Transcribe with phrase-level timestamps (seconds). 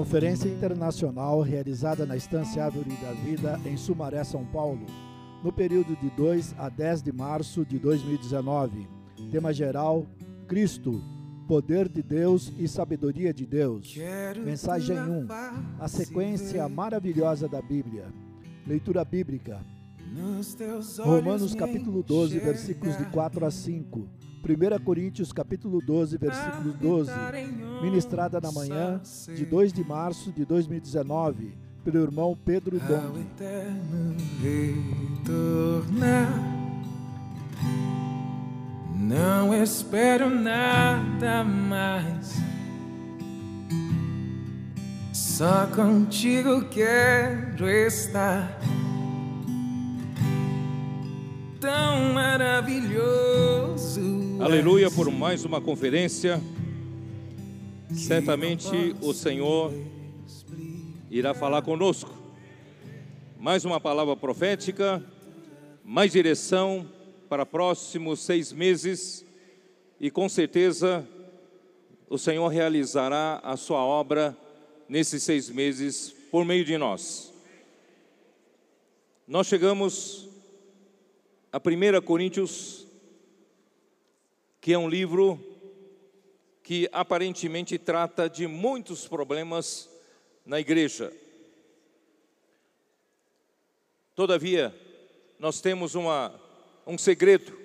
[0.00, 4.86] Conferência Internacional realizada na Estância Árvore da Vida em Sumaré, São Paulo,
[5.44, 8.88] no período de 2 a 10 de março de 2019.
[9.30, 10.06] Tema geral:
[10.48, 11.02] Cristo,
[11.46, 13.94] poder de Deus e sabedoria de Deus.
[14.42, 15.26] Mensagem 1:
[15.78, 18.06] A sequência maravilhosa da Bíblia.
[18.66, 19.60] Leitura bíblica.
[21.04, 24.08] Romanos capítulo 12, versículos de 4 a 5.
[24.42, 27.12] 1 Coríntios capítulo 12, versículo 12,
[27.82, 29.00] ministrada na manhã
[29.34, 31.54] de 2 de março de 2019,
[31.84, 33.14] pelo irmão Pedro Dom.
[38.96, 42.36] Não espero nada mais.
[45.12, 48.58] Só contigo quero estar.
[52.00, 54.00] Tão maravilhoso
[54.40, 56.40] Aleluia por mais uma conferência.
[57.94, 59.70] Certamente o Senhor
[61.10, 62.10] irá falar conosco.
[63.38, 65.04] Mais uma palavra profética,
[65.84, 66.88] mais direção
[67.28, 69.22] para próximos seis meses
[70.00, 71.06] e com certeza
[72.08, 74.34] o Senhor realizará a sua obra
[74.88, 77.30] nesses seis meses por meio de nós.
[79.28, 80.29] Nós chegamos
[81.52, 82.86] a 1 Coríntios
[84.60, 85.40] que é um livro
[86.62, 89.88] que aparentemente trata de muitos problemas
[90.44, 91.12] na igreja.
[94.14, 94.74] Todavia,
[95.38, 96.38] nós temos uma,
[96.86, 97.58] um segredo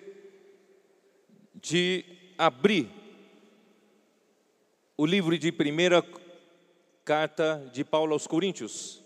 [1.54, 2.06] de
[2.38, 2.90] abrir
[4.98, 6.04] o livro de primeira
[7.04, 9.04] carta de Paulo aos Coríntios,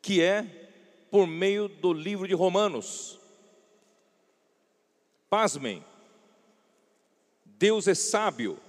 [0.00, 0.70] que é
[1.10, 3.21] por meio do livro de Romanos.
[5.32, 5.82] Pasmem,
[7.46, 8.60] Deus é sábio.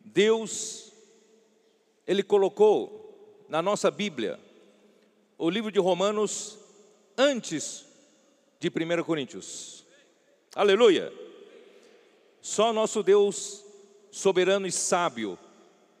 [0.00, 0.92] Deus,
[2.04, 4.40] Ele colocou na nossa Bíblia
[5.38, 6.58] o livro de Romanos
[7.16, 7.86] antes
[8.58, 9.86] de 1 Coríntios.
[10.56, 11.12] Aleluia!
[12.42, 13.64] Só nosso Deus,
[14.10, 15.38] soberano e sábio,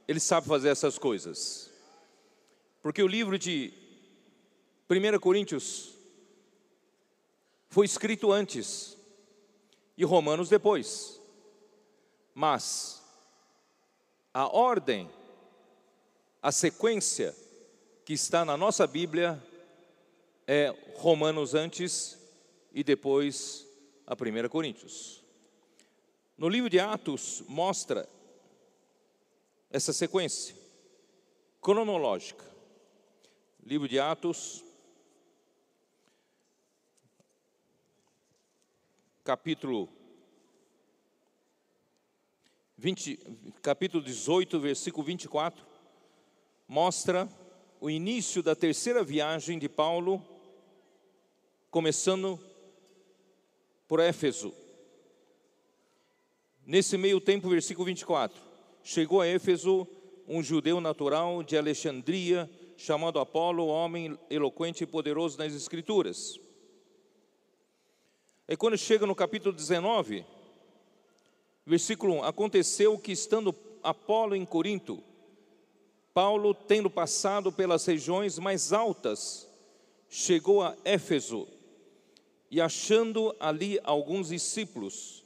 [0.08, 1.70] Ele sabe fazer essas coisas.
[2.82, 3.72] Porque o livro de
[4.90, 5.94] 1 Coríntios
[7.68, 8.98] foi escrito antes
[10.00, 11.20] e Romanos depois.
[12.34, 13.02] Mas
[14.32, 15.10] a ordem,
[16.40, 17.36] a sequência
[18.02, 19.38] que está na nossa Bíblia
[20.46, 22.18] é Romanos antes
[22.72, 23.66] e depois
[24.06, 25.22] a 1 Coríntios.
[26.38, 28.08] No livro de Atos mostra
[29.68, 30.56] essa sequência
[31.60, 32.50] cronológica.
[33.62, 34.64] Livro de Atos,
[39.24, 39.88] capítulo
[42.78, 43.18] 20,
[43.60, 45.62] capítulo 18, versículo 24,
[46.66, 47.28] mostra
[47.78, 50.24] o início da terceira viagem de Paulo,
[51.70, 52.40] começando
[53.86, 54.54] por Éfeso.
[56.64, 58.40] Nesse meio tempo, versículo 24,
[58.82, 59.86] chegou a Éfeso
[60.26, 66.40] um judeu natural de Alexandria, chamado Apolo, homem eloquente e poderoso nas Escrituras.
[68.50, 70.24] E quando chega no capítulo 19,
[71.64, 75.00] Versículo 1: Aconteceu que, estando Apolo em Corinto,
[76.12, 79.48] Paulo, tendo passado pelas regiões mais altas,
[80.08, 81.46] chegou a Éfeso
[82.50, 85.22] e, achando ali alguns discípulos,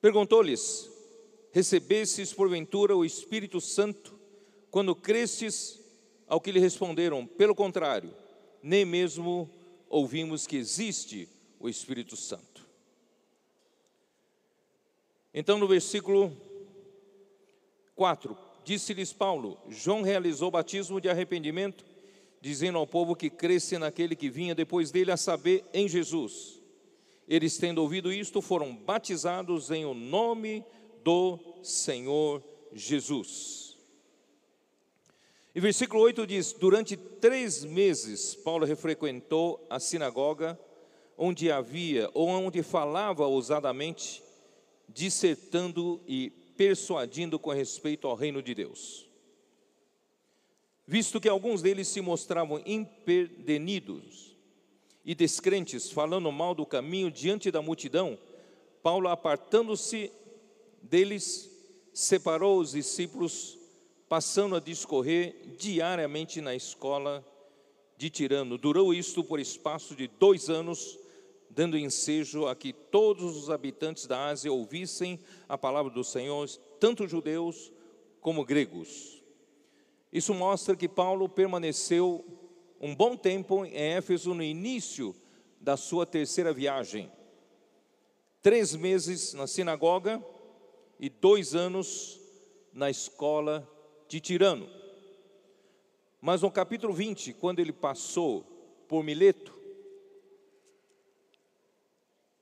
[0.00, 0.88] perguntou-lhes:
[1.50, 4.14] Recebestes porventura o Espírito Santo
[4.70, 5.80] quando crestes?
[6.28, 8.14] Ao que lhe responderam: Pelo contrário,
[8.62, 9.50] nem mesmo
[9.88, 11.28] ouvimos que existe
[11.60, 12.66] o Espírito Santo.
[15.32, 16.36] Então, no versículo
[17.94, 21.84] 4, disse-lhes Paulo: João realizou batismo de arrependimento,
[22.40, 26.58] dizendo ao povo que cresce naquele que vinha depois dele, a saber, em Jesus.
[27.28, 30.64] Eles, tendo ouvido isto, foram batizados em o nome
[31.04, 32.42] do Senhor
[32.72, 33.76] Jesus.
[35.54, 40.58] E versículo 8 diz: Durante três meses, Paulo refrequentou a sinagoga,
[41.22, 44.22] onde havia, ou onde falava ousadamente,
[44.88, 49.06] dissertando e persuadindo com respeito ao reino de Deus.
[50.86, 54.34] Visto que alguns deles se mostravam imperdenidos
[55.04, 58.18] e descrentes, falando mal do caminho diante da multidão,
[58.82, 60.10] Paulo, apartando-se
[60.80, 61.50] deles,
[61.92, 63.58] separou os discípulos,
[64.08, 67.22] passando a discorrer diariamente na escola
[67.98, 68.56] de Tirano.
[68.56, 70.98] Durou isto por espaço de dois anos,
[71.50, 75.18] dando ensejo a que todos os habitantes da Ásia ouvissem
[75.48, 76.48] a palavra do Senhor,
[76.78, 77.72] tanto judeus
[78.20, 79.22] como gregos.
[80.12, 82.24] Isso mostra que Paulo permaneceu
[82.80, 85.14] um bom tempo em Éfeso no início
[85.60, 87.10] da sua terceira viagem.
[88.40, 90.24] Três meses na sinagoga
[90.98, 92.18] e dois anos
[92.72, 93.68] na escola
[94.08, 94.68] de Tirano.
[96.20, 98.44] Mas no capítulo 20, quando ele passou
[98.88, 99.59] por Mileto,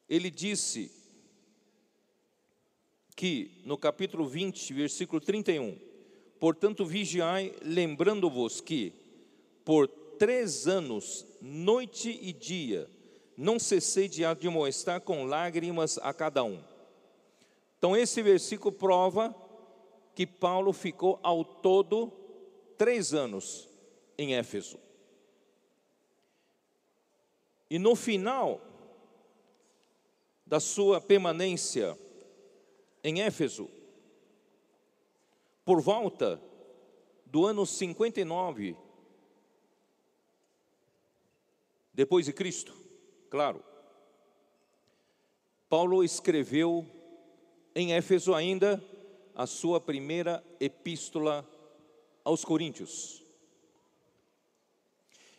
[0.09, 0.91] ele disse
[3.15, 5.77] que no capítulo 20, versículo 31,
[6.39, 8.93] portanto vigiai, lembrando-vos que
[9.65, 12.89] por três anos, noite e dia,
[13.37, 16.63] não cessei de admoestar com lágrimas a cada um.
[17.79, 19.35] Então esse versículo prova
[20.15, 22.13] que Paulo ficou ao todo
[22.77, 23.69] três anos
[24.17, 24.79] em Éfeso.
[27.71, 28.61] E no final
[30.49, 31.97] da sua permanência
[33.05, 33.69] em Éfeso,
[35.63, 36.41] por volta
[37.27, 38.75] do ano 59
[41.93, 42.75] depois de Cristo,
[43.29, 43.63] claro.
[45.69, 46.87] Paulo escreveu
[47.75, 48.83] em Éfeso ainda
[49.35, 51.47] a sua primeira epístola
[52.25, 53.23] aos Coríntios.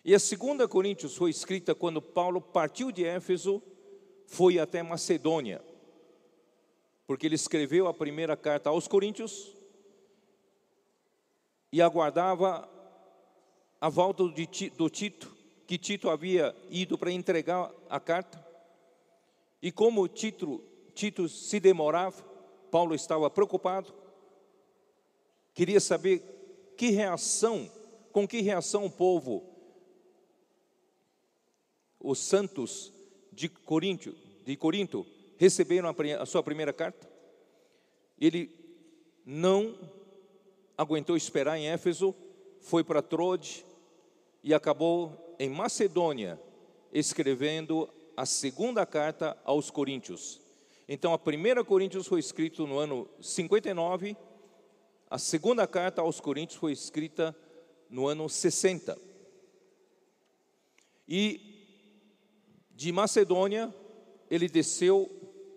[0.05, 3.63] E a segunda Coríntios foi escrita quando Paulo partiu de Éfeso,
[4.29, 5.59] foi até Macedônia,
[7.07, 9.51] porque ele escreveu a primeira carta aos Coríntios
[11.71, 12.69] e aguardava
[13.81, 15.35] a volta do Tito,
[15.65, 18.45] que Tito havia ido para entregar a carta.
[19.61, 22.23] E como Tito, Tito se demorava,
[22.69, 23.91] Paulo estava preocupado,
[25.55, 27.69] queria saber que reação,
[28.11, 29.43] com que reação o povo
[31.99, 32.93] os santos
[33.39, 34.13] de Corinto,
[34.45, 35.07] de Corinto
[35.37, 37.09] receberam a, a sua primeira carta.
[38.19, 38.51] Ele
[39.25, 39.77] não
[40.77, 42.13] aguentou esperar em Éfeso,
[42.59, 43.65] foi para Trode
[44.43, 46.37] e acabou em Macedônia
[46.91, 50.41] escrevendo a segunda carta aos Coríntios.
[50.85, 54.17] Então, a primeira Coríntios foi escrita no ano 59,
[55.09, 57.33] a segunda carta aos Coríntios foi escrita
[57.89, 58.97] no ano 60.
[61.07, 61.48] E
[62.79, 63.75] de Macedônia,
[64.31, 65.11] ele desceu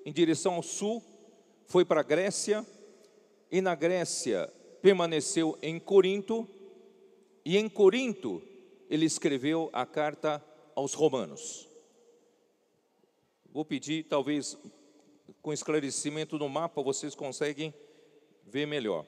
[0.04, 1.00] em direção ao sul,
[1.66, 2.66] foi para a Grécia,
[3.48, 4.52] e na Grécia
[4.82, 6.50] permaneceu em Corinto,
[7.44, 8.42] e em Corinto
[8.90, 11.68] ele escreveu a carta aos Romanos.
[13.52, 14.58] Vou pedir, talvez
[15.40, 17.72] com esclarecimento no mapa, vocês conseguem
[18.42, 19.06] ver melhor.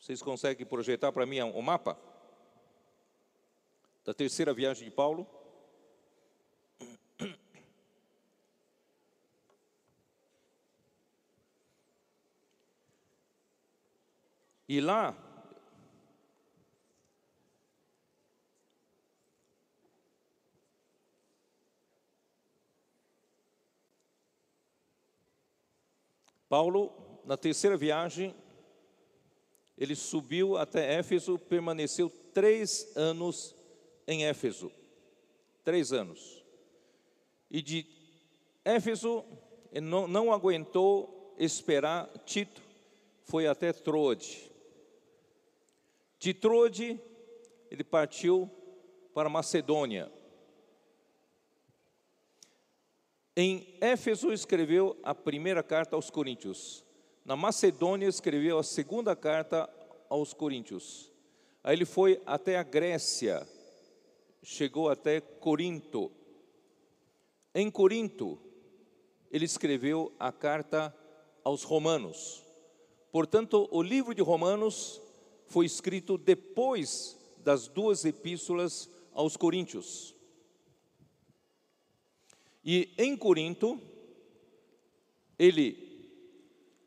[0.00, 2.00] Vocês conseguem projetar para mim o mapa?
[4.06, 5.35] Da terceira viagem de Paulo?
[14.68, 15.16] E lá,
[26.48, 26.92] Paulo,
[27.24, 28.34] na terceira viagem,
[29.76, 33.54] ele subiu até Éfeso, permaneceu três anos
[34.06, 34.72] em Éfeso.
[35.64, 36.44] Três anos.
[37.50, 37.86] E de
[38.64, 39.24] Éfeso,
[39.72, 42.62] ele não, não aguentou esperar Tito,
[43.24, 44.55] foi até Troade.
[46.26, 47.00] De Trode,
[47.70, 48.50] ele partiu
[49.14, 50.10] para Macedônia.
[53.36, 56.84] Em Éfeso escreveu a primeira carta aos Coríntios.
[57.24, 59.70] Na Macedônia escreveu a segunda carta
[60.08, 61.12] aos Coríntios.
[61.62, 63.46] Aí ele foi até a Grécia,
[64.42, 66.10] chegou até Corinto.
[67.54, 68.36] Em Corinto,
[69.30, 70.92] ele escreveu a carta
[71.44, 72.44] aos Romanos.
[73.12, 75.05] Portanto, o livro de Romanos
[75.46, 80.14] foi escrito depois das duas epístolas aos Coríntios.
[82.64, 83.80] E em Corinto,
[85.38, 85.86] ele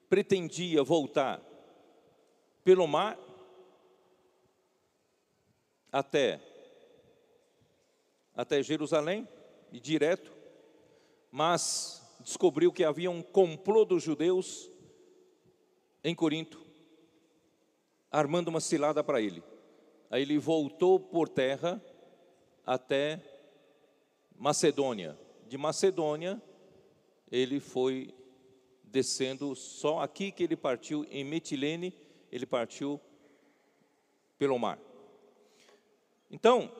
[0.09, 1.41] pretendia voltar
[2.63, 3.17] pelo mar
[5.91, 6.41] até
[8.35, 9.27] até Jerusalém
[9.71, 10.31] e direto,
[11.31, 14.69] mas descobriu que havia um complô dos judeus
[16.03, 16.68] em Corinto
[18.11, 19.43] armando uma cilada para ele.
[20.09, 21.81] Aí ele voltou por terra
[22.65, 23.21] até
[24.35, 25.17] Macedônia.
[25.47, 26.41] De Macedônia,
[27.31, 28.13] ele foi
[28.83, 31.93] descendo só aqui que ele partiu em Metilene,
[32.31, 32.99] ele partiu
[34.37, 34.79] pelo mar.
[36.31, 36.71] Então,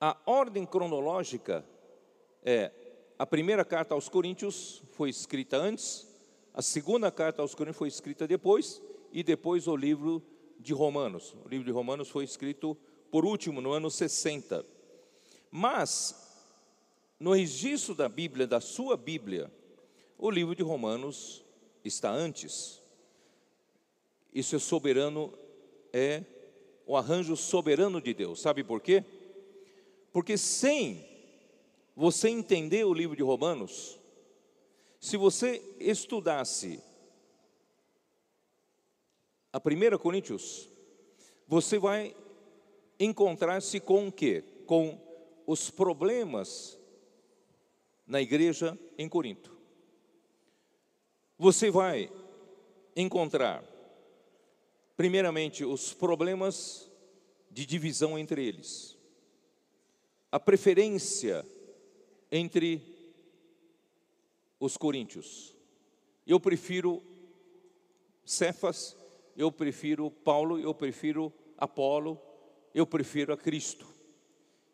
[0.00, 1.64] a ordem cronológica
[2.42, 2.72] é
[3.18, 6.08] a primeira carta aos Coríntios foi escrita antes,
[6.54, 10.22] a segunda carta aos Coríntios foi escrita depois, e depois o livro
[10.58, 11.34] de Romanos.
[11.44, 12.76] O livro de Romanos foi escrito
[13.10, 14.64] por último no ano 60.
[15.50, 16.14] Mas,
[17.18, 19.50] no registro da Bíblia, da sua Bíblia,
[20.16, 21.44] o livro de Romanos
[21.84, 22.80] está antes.
[24.32, 25.32] Isso é soberano,
[25.92, 26.22] é
[26.86, 28.40] o arranjo soberano de Deus.
[28.40, 29.04] Sabe por quê?
[30.12, 31.04] Porque sem
[31.96, 33.98] você entender o livro de Romanos,
[35.00, 36.80] se você estudasse
[39.52, 40.68] a 1 Coríntios,
[41.46, 42.14] você vai
[42.98, 44.44] encontrar-se com o quê?
[44.66, 44.98] Com
[45.46, 46.78] os problemas
[48.06, 49.56] na igreja em Corinto.
[51.38, 52.12] Você vai
[52.94, 53.64] encontrar,
[54.96, 56.90] primeiramente, os problemas
[57.50, 58.96] de divisão entre eles,
[60.30, 61.44] a preferência
[62.30, 62.80] entre
[64.60, 65.56] os coríntios.
[66.26, 67.02] Eu prefiro
[68.24, 68.96] Cefas,
[69.36, 72.20] eu prefiro Paulo, eu prefiro Apolo,
[72.74, 73.86] eu prefiro a Cristo.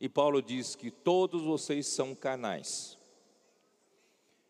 [0.00, 2.98] E Paulo diz que todos vocês são canais.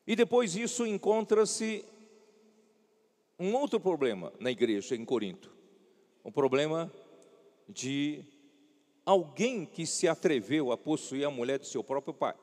[0.07, 1.85] E depois disso encontra-se
[3.39, 5.55] um outro problema na igreja em Corinto.
[6.25, 6.93] Um problema
[7.69, 8.25] de
[9.05, 12.35] alguém que se atreveu a possuir a mulher do seu próprio pai.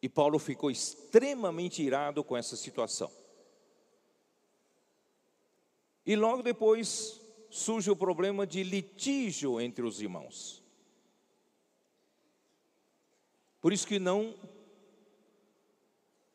[0.00, 3.10] E Paulo ficou extremamente irado com essa situação.
[6.04, 10.62] E logo depois surge o problema de litígio entre os irmãos.
[13.60, 14.34] Por isso que não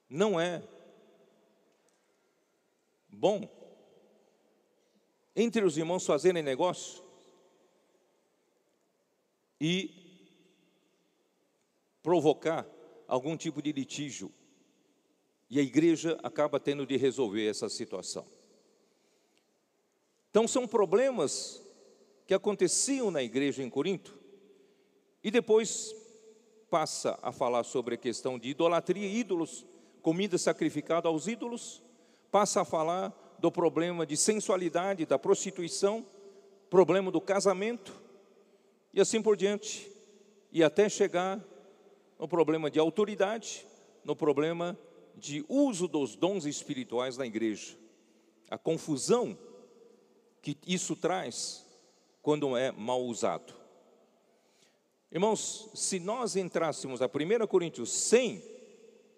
[0.10, 0.64] não é
[3.10, 3.50] bom
[5.36, 7.04] entre os irmãos fazerem negócio
[9.60, 9.92] e
[12.02, 12.66] provocar
[13.08, 14.32] algum tipo de litígio.
[15.50, 18.37] E a igreja acaba tendo de resolver essa situação.
[20.38, 21.64] Então, são problemas
[22.28, 24.16] que aconteciam na igreja em Corinto,
[25.24, 25.96] e depois
[26.70, 29.66] passa a falar sobre a questão de idolatria, ídolos,
[30.04, 31.82] comida sacrificada aos ídolos,
[32.30, 36.06] passa a falar do problema de sensualidade, da prostituição,
[36.70, 38.00] problema do casamento,
[38.94, 39.92] e assim por diante,
[40.52, 41.44] e até chegar
[42.20, 43.66] no problema de autoridade,
[44.06, 44.78] no problema
[45.16, 47.76] de uso dos dons espirituais na igreja.
[48.52, 49.36] A confusão
[50.42, 51.66] que isso traz
[52.22, 53.54] quando é mal usado.
[55.12, 58.44] Irmãos, se nós entrássemos a 1 Coríntios sem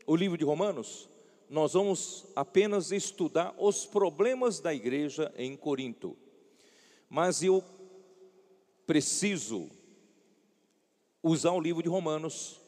[0.06, 1.10] o livro de Romanos,
[1.50, 6.16] nós vamos apenas estudar os problemas da igreja em Corinto.
[7.10, 7.64] Mas eu
[8.86, 9.70] preciso
[11.24, 12.62] usar o livro de Romanos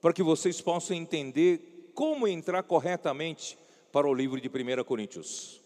[0.00, 3.58] para que vocês possam entender como entrar corretamente
[3.90, 5.60] para o livro de 1 Coríntios.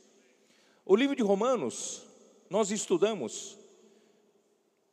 [0.84, 2.06] O livro de Romanos
[2.48, 3.58] nós estudamos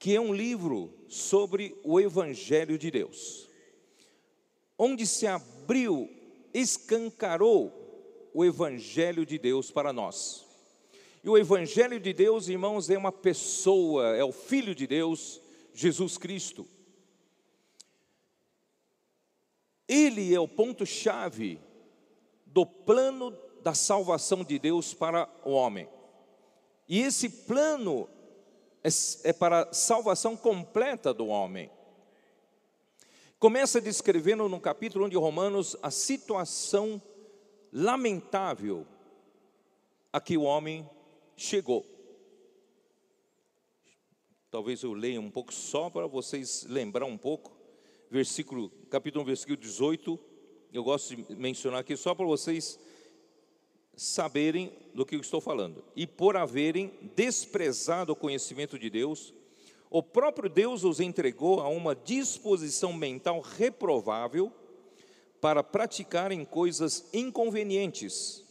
[0.02, 3.48] que é um livro sobre o Evangelho de Deus,
[4.76, 6.10] onde se abriu,
[6.52, 7.72] escancarou
[8.34, 10.44] o Evangelho de Deus para nós.
[11.24, 15.40] E o Evangelho de Deus, irmãos, é uma pessoa, é o Filho de Deus,
[15.72, 16.68] Jesus Cristo.
[19.88, 21.60] Ele é o ponto-chave
[22.46, 25.88] do plano da salvação de Deus para o homem.
[26.92, 28.10] E esse plano
[28.84, 28.90] é,
[29.24, 31.72] é para a salvação completa do homem.
[33.40, 37.02] Começa descrevendo no capítulo 1 de Romanos a situação
[37.72, 38.86] lamentável
[40.12, 40.86] a que o homem
[41.38, 41.86] chegou.
[44.50, 47.58] Talvez eu leia um pouco só para vocês lembrar um pouco.
[48.10, 50.20] Versículo, capítulo 1, versículo 18.
[50.74, 52.78] Eu gosto de mencionar aqui só para vocês
[54.02, 55.84] saberem do que eu estou falando.
[55.96, 59.32] E por haverem desprezado o conhecimento de Deus,
[59.92, 64.52] o próprio Deus os entregou a uma disposição mental reprovável
[65.40, 68.44] para praticarem coisas inconvenientes,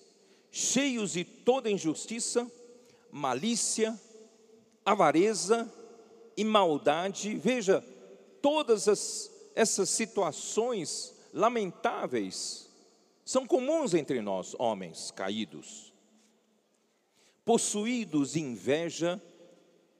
[0.52, 2.48] cheios de toda injustiça,
[3.10, 4.00] malícia,
[4.86, 5.68] avareza
[6.36, 7.34] e maldade.
[7.34, 7.84] Veja,
[8.40, 12.69] todas as, essas situações lamentáveis
[13.30, 15.94] são comuns entre nós, homens caídos.
[17.44, 19.22] Possuídos de inveja,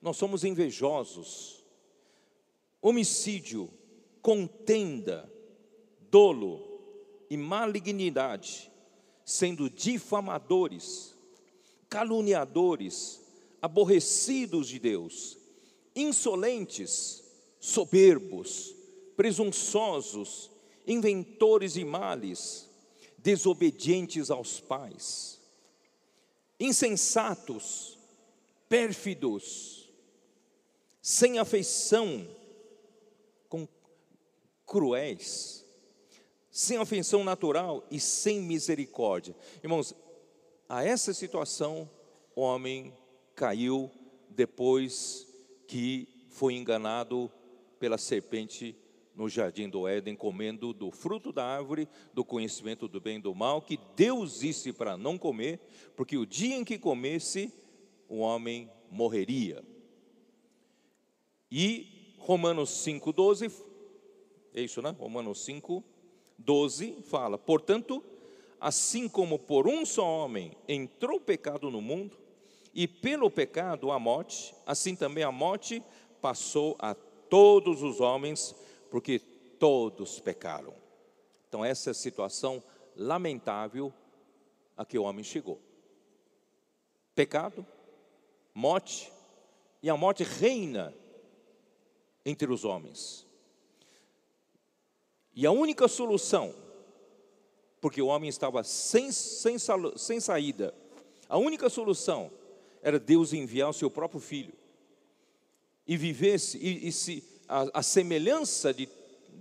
[0.02, 1.64] nós somos invejosos.
[2.82, 3.70] Homicídio,
[4.20, 5.32] contenda,
[6.10, 6.82] dolo
[7.30, 8.68] e malignidade,
[9.24, 11.16] sendo difamadores,
[11.88, 13.20] caluniadores,
[13.62, 15.38] aborrecidos de Deus,
[15.94, 17.22] insolentes,
[17.60, 18.74] soberbos,
[19.16, 20.50] presunçosos,
[20.84, 22.69] inventores de males,
[23.22, 25.40] desobedientes aos pais,
[26.58, 27.98] insensatos,
[28.68, 29.90] pérfidos,
[31.02, 32.26] sem afeição,
[33.48, 33.66] com
[34.66, 35.64] cruéis,
[36.50, 39.34] sem afeição natural e sem misericórdia.
[39.62, 39.94] Irmãos,
[40.68, 41.88] a essa situação
[42.34, 42.96] o homem
[43.34, 43.90] caiu
[44.28, 45.26] depois
[45.66, 47.30] que foi enganado
[47.78, 48.76] pela serpente
[49.14, 53.34] no jardim do Éden, comendo do fruto da árvore do conhecimento do bem e do
[53.34, 55.60] mal, que Deus disse para não comer,
[55.96, 57.52] porque o dia em que comesse,
[58.08, 59.64] o homem morreria.
[61.50, 63.52] E Romanos 5,12,
[64.54, 64.94] é isso, né?
[64.98, 65.82] Romanos 5,
[66.38, 68.02] 12 fala: Portanto,
[68.60, 72.16] assim como por um só homem entrou o pecado no mundo,
[72.74, 75.82] e pelo pecado a morte, assim também a morte
[76.20, 78.54] passou a todos os homens,
[78.90, 80.74] porque todos pecaram.
[81.48, 82.62] Então, essa é a situação
[82.96, 83.92] lamentável
[84.76, 85.60] a que o homem chegou.
[87.14, 87.66] Pecado,
[88.54, 89.12] morte,
[89.82, 90.94] e a morte reina
[92.24, 93.26] entre os homens.
[95.34, 96.54] E a única solução,
[97.80, 99.56] porque o homem estava sem, sem,
[99.96, 100.74] sem saída,
[101.28, 102.30] a única solução
[102.82, 104.54] era Deus enviar o seu próprio filho
[105.86, 107.20] e vivesse, e, e se
[107.50, 108.88] a, a semelhança de,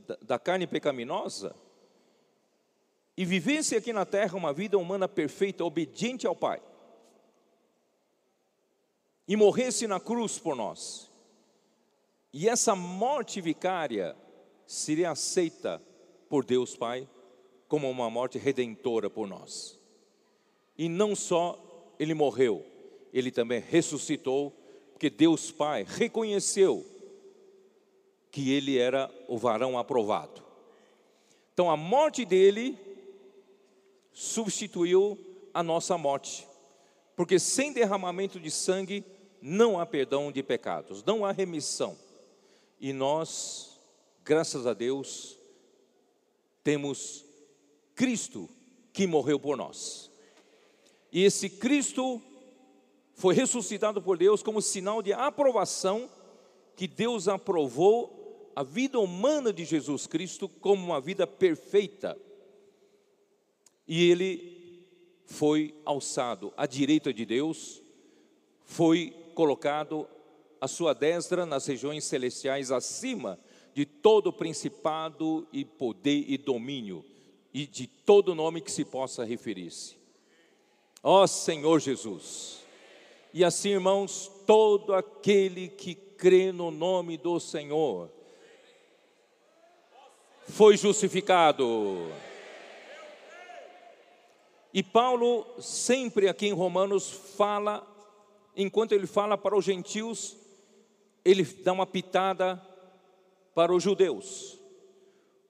[0.07, 1.55] da, da carne pecaminosa,
[3.15, 6.59] e vivesse aqui na terra uma vida humana perfeita, obediente ao Pai,
[9.27, 11.11] e morresse na cruz por nós,
[12.33, 14.15] e essa morte vicária
[14.65, 15.81] seria aceita
[16.27, 17.07] por Deus Pai
[17.67, 19.79] como uma morte redentora por nós.
[20.77, 22.65] E não só ele morreu,
[23.11, 24.51] ele também ressuscitou,
[24.91, 26.85] porque Deus Pai reconheceu
[28.39, 30.41] que ele era o varão aprovado.
[31.53, 32.77] Então a morte dele
[34.13, 35.19] substituiu
[35.53, 36.47] a nossa morte,
[37.17, 39.03] porque sem derramamento de sangue
[39.41, 41.97] não há perdão de pecados, não há remissão.
[42.79, 43.77] E nós,
[44.23, 45.37] graças a Deus,
[46.63, 47.25] temos
[47.93, 48.49] Cristo
[48.93, 50.09] que morreu por nós.
[51.11, 52.21] E esse Cristo
[53.15, 56.09] foi ressuscitado por Deus como sinal de aprovação
[56.77, 58.18] que Deus aprovou
[58.59, 62.19] a vida humana de Jesus Cristo como uma vida perfeita.
[63.87, 64.85] E ele
[65.25, 67.81] foi alçado à direita de Deus,
[68.65, 70.05] foi colocado
[70.59, 73.39] à sua destra nas regiões celestiais acima
[73.73, 77.05] de todo principado e poder e domínio
[77.53, 79.95] e de todo nome que se possa referir-se.
[81.01, 82.59] Ó Senhor Jesus,
[83.33, 88.18] e assim, irmãos, todo aquele que crê no nome do Senhor
[90.49, 92.11] foi justificado.
[94.73, 97.85] E Paulo, sempre aqui em Romanos, fala,
[98.55, 100.35] enquanto ele fala para os gentios,
[101.23, 102.61] ele dá uma pitada
[103.53, 104.59] para os judeus.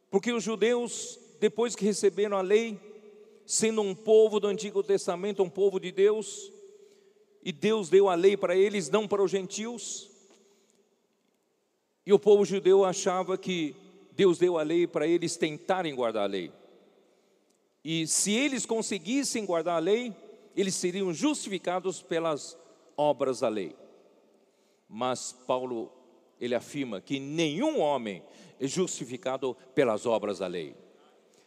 [0.10, 2.80] Porque os judeus, depois que receberam a lei,
[3.46, 6.52] sendo um povo do Antigo Testamento, um povo de Deus,
[7.44, 10.10] e Deus deu a lei para eles, não para os gentios.
[12.06, 13.76] E o povo judeu achava que
[14.20, 16.52] Deus deu a lei para eles tentarem guardar a lei.
[17.82, 20.14] E se eles conseguissem guardar a lei,
[20.54, 22.58] eles seriam justificados pelas
[22.98, 23.74] obras da lei.
[24.90, 25.90] Mas Paulo,
[26.38, 28.22] ele afirma que nenhum homem
[28.60, 30.76] é justificado pelas obras da lei.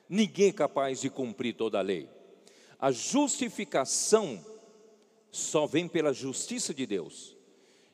[0.08, 2.08] Ninguém é capaz de cumprir toda a lei.
[2.78, 4.42] A justificação
[5.30, 7.31] só vem pela justiça de Deus.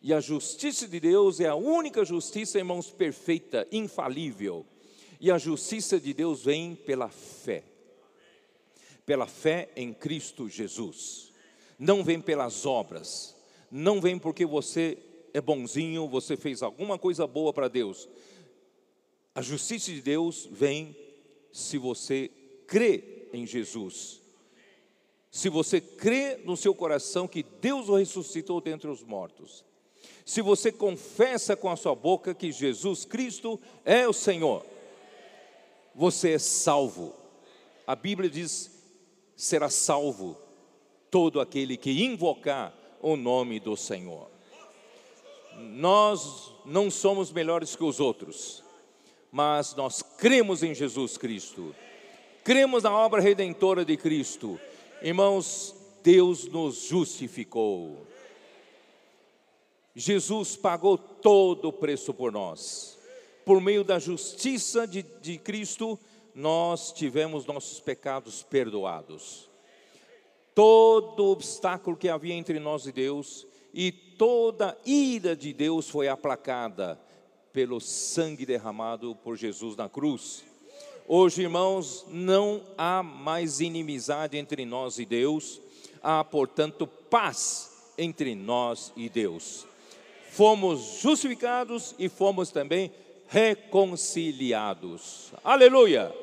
[0.01, 4.65] E a justiça de Deus é a única justiça, irmãos, perfeita, infalível.
[5.21, 7.65] E a justiça de Deus vem pela fé.
[9.05, 11.33] Pela fé em Cristo Jesus.
[11.79, 13.35] Não vem pelas obras.
[13.71, 14.99] Não vem porque você
[15.35, 18.09] é bonzinho, você fez alguma coisa boa para Deus.
[19.35, 20.97] A justiça de Deus vem
[21.53, 22.31] se você
[22.67, 24.21] crê em Jesus
[25.31, 29.65] se você crê no seu coração que Deus o ressuscitou dentre os mortos,
[30.25, 34.65] se você confessa com a sua boca que Jesus Cristo é o Senhor,
[35.95, 37.15] você é salvo.
[37.87, 38.71] A Bíblia diz:
[39.37, 40.37] será salvo
[41.11, 44.31] todo aquele que invocar o nome do Senhor.
[45.57, 48.63] Nós não somos melhores que os outros,
[49.33, 51.75] mas nós cremos em Jesus Cristo,
[52.45, 54.61] cremos na obra redentora de Cristo
[55.01, 58.05] Irmãos, Deus nos justificou.
[59.99, 62.97] Jesus pagou todo o preço por nós.
[63.45, 65.99] Por meio da justiça de, de Cristo,
[66.33, 69.51] nós tivemos nossos pecados perdoados.
[70.55, 76.97] Todo obstáculo que havia entre nós e Deus, e toda ira de Deus foi aplacada
[77.53, 80.45] pelo sangue derramado por Jesus na cruz.
[81.09, 85.61] Hoje, irmãos, não há mais inimizade entre nós e Deus,
[86.01, 89.67] há, portanto, paz entre nós e Deus.
[90.31, 92.93] Fomos justificados e fomos também
[93.29, 95.33] reconciliados.
[95.43, 96.15] Aleluia!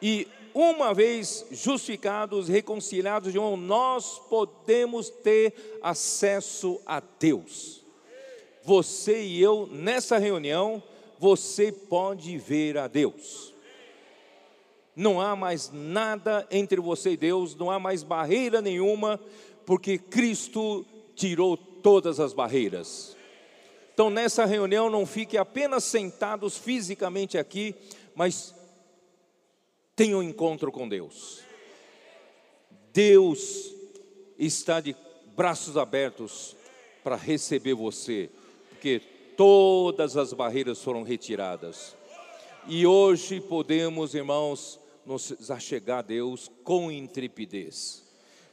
[0.00, 7.82] E uma vez justificados, reconciliados, irmão, nós podemos ter acesso a Deus.
[8.62, 10.82] Você e eu, nessa reunião,
[11.18, 13.52] você pode ver a Deus.
[14.94, 19.18] Não há mais nada entre você e Deus, não há mais barreira nenhuma,
[19.64, 23.16] porque Cristo tirou todas as barreiras.
[23.92, 27.74] Então, nessa reunião, não fique apenas sentados fisicamente aqui,
[28.14, 28.54] mas
[29.94, 31.40] tenha um encontro com Deus.
[32.92, 33.72] Deus
[34.38, 34.96] está de
[35.36, 36.56] braços abertos
[37.02, 38.30] para receber você,
[38.70, 39.00] porque
[39.36, 41.96] todas as barreiras foram retiradas.
[42.66, 48.04] E hoje podemos, irmãos, nos achegar a Deus com intrepidez.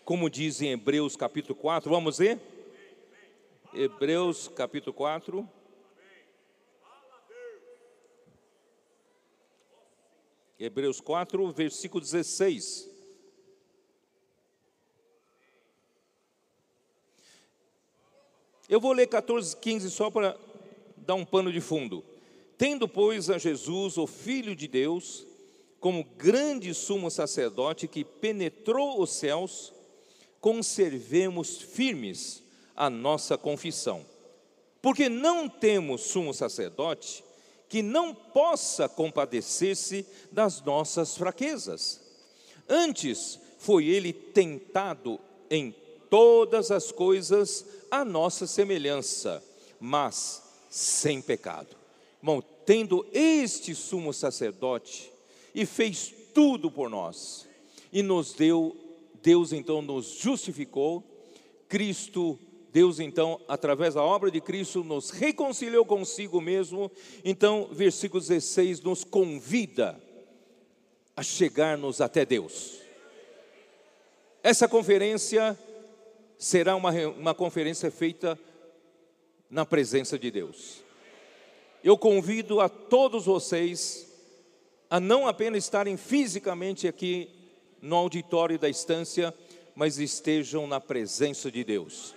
[0.03, 2.39] Como diz em Hebreus capítulo 4, vamos ver?
[3.71, 5.47] Hebreus capítulo 4.
[10.57, 12.89] Hebreus 4, versículo 16.
[18.67, 20.37] Eu vou ler 14, 15 só para
[20.97, 22.03] dar um pano de fundo.
[22.57, 25.25] Tendo, pois, a Jesus, o Filho de Deus,
[25.79, 29.71] como grande sumo sacerdote que penetrou os céus,
[30.41, 32.48] conservemos firmes
[32.79, 34.05] a nossa confissão.
[34.81, 37.21] Porque não temos sumo sacerdote
[37.67, 41.99] que não possa compadecer-se das nossas fraquezas.
[42.67, 45.19] Antes foi ele tentado
[45.51, 45.75] em
[46.09, 49.43] todas as coisas a nossa semelhança,
[49.79, 51.75] mas sem pecado.
[52.23, 55.11] Bom, tendo este sumo sacerdote
[55.53, 57.45] e fez tudo por nós.
[57.91, 58.75] E nos deu,
[59.21, 61.03] Deus então nos justificou,
[61.67, 62.39] Cristo,
[62.71, 66.91] Deus então, através da obra de Cristo, nos reconciliou consigo mesmo.
[67.23, 69.99] Então, versículo 16 nos convida
[71.15, 72.79] a chegarmos até Deus.
[74.43, 75.57] Essa conferência
[76.37, 78.39] será uma, uma conferência feita
[79.49, 80.83] na presença de Deus.
[81.83, 84.07] Eu convido a todos vocês
[84.89, 87.29] a não apenas estarem fisicamente aqui
[87.81, 89.33] no auditório da estância,
[89.75, 92.15] mas estejam na presença de Deus.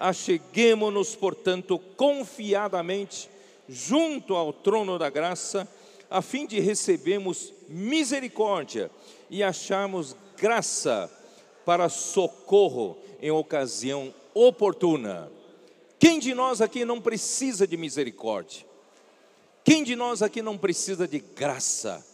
[0.00, 3.28] Acheguemos-nos, portanto, confiadamente
[3.68, 5.68] junto ao trono da graça,
[6.10, 8.90] a fim de recebermos misericórdia
[9.30, 11.08] e acharmos graça
[11.64, 15.30] para socorro em ocasião oportuna.
[15.98, 18.66] Quem de nós aqui não precisa de misericórdia?
[19.62, 22.04] Quem de nós aqui não precisa de graça?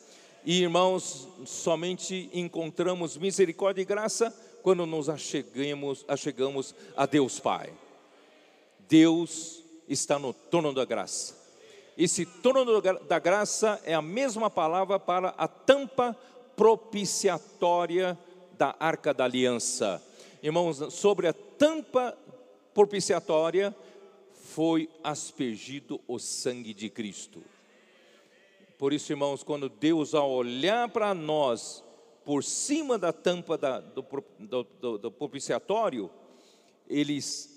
[0.45, 4.35] E irmãos, somente encontramos misericórdia e graça
[4.67, 7.73] quando nos achegamos, achegamos a Deus Pai.
[8.89, 11.37] Deus está no trono da graça.
[11.97, 16.19] Esse trono da graça é a mesma palavra para a tampa
[16.57, 18.19] propiciatória
[18.59, 20.03] da arca da aliança.
[20.43, 22.19] Irmãos, sobre a tampa
[22.75, 23.73] propiciatória
[24.33, 27.41] foi aspergido o sangue de Cristo.
[28.77, 31.85] Por isso, irmãos, quando Deus, ao olhar para nós,
[32.27, 34.05] por cima da tampa da, do,
[34.39, 36.11] do, do, do, propiciatório,
[36.87, 37.49] eles,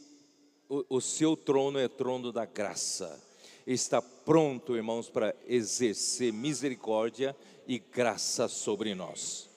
[0.70, 3.22] o, o seu trono é trono da graça.
[3.68, 7.36] Está pronto, irmãos, para exercer misericórdia
[7.68, 9.50] e graça sobre nós.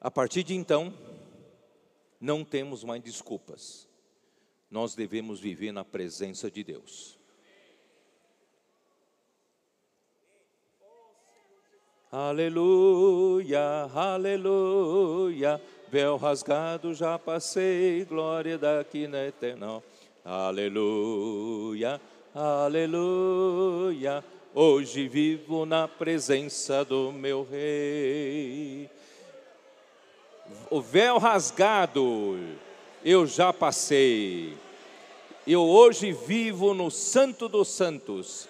[0.00, 0.94] A partir de então,
[2.20, 3.88] não temos mais desculpas
[4.70, 7.17] nós devemos viver na presença de Deus.
[12.10, 19.82] Aleluia, aleluia, véu rasgado já passei, glória daqui na eternal.
[20.24, 22.00] Aleluia,
[22.34, 28.88] aleluia, hoje vivo na presença do meu rei.
[30.70, 32.38] O véu rasgado,
[33.04, 34.56] eu já passei.
[35.46, 38.48] Eu hoje vivo no Santo dos Santos,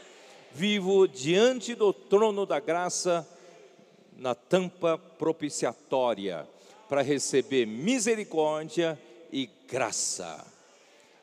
[0.52, 3.26] vivo diante do trono da graça,
[4.18, 6.46] na tampa propiciatória,
[6.88, 9.00] para receber misericórdia
[9.32, 10.44] e graça.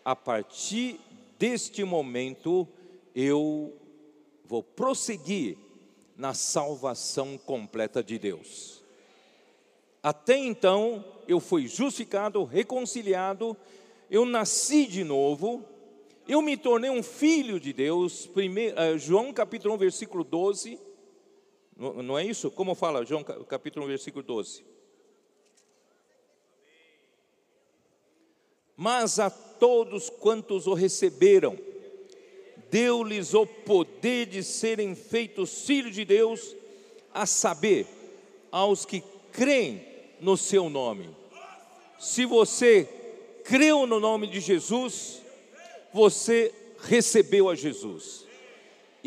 [0.03, 0.99] A partir
[1.37, 2.67] deste momento,
[3.13, 3.73] eu
[4.45, 5.57] vou prosseguir
[6.15, 8.81] na salvação completa de Deus.
[10.01, 13.57] Até então, eu fui justificado, reconciliado,
[14.09, 15.65] eu nasci de novo,
[16.27, 18.25] eu me tornei um filho de Deus.
[18.27, 20.79] Primeiro, uh, João capítulo 1, versículo 12.
[21.75, 22.49] Não, é isso?
[22.49, 24.63] Como fala João capítulo 1, versículo 12?
[28.77, 31.57] Mas a todos quantos o receberam,
[32.69, 36.55] deu-lhes o poder de serem feitos filhos de Deus,
[37.13, 37.87] a saber,
[38.51, 39.85] aos que creem
[40.19, 41.09] no seu nome.
[41.97, 42.89] Se você
[43.43, 45.21] creu no nome de Jesus,
[45.93, 48.24] você recebeu a Jesus.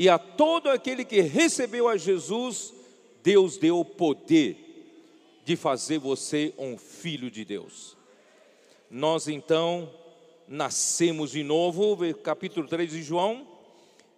[0.01, 2.73] E a todo aquele que recebeu a Jesus,
[3.21, 4.57] Deus deu o poder
[5.45, 7.97] de fazer você um filho de Deus.
[8.89, 9.93] Nós então
[10.47, 13.45] nascemos de novo, capítulo 3 de João,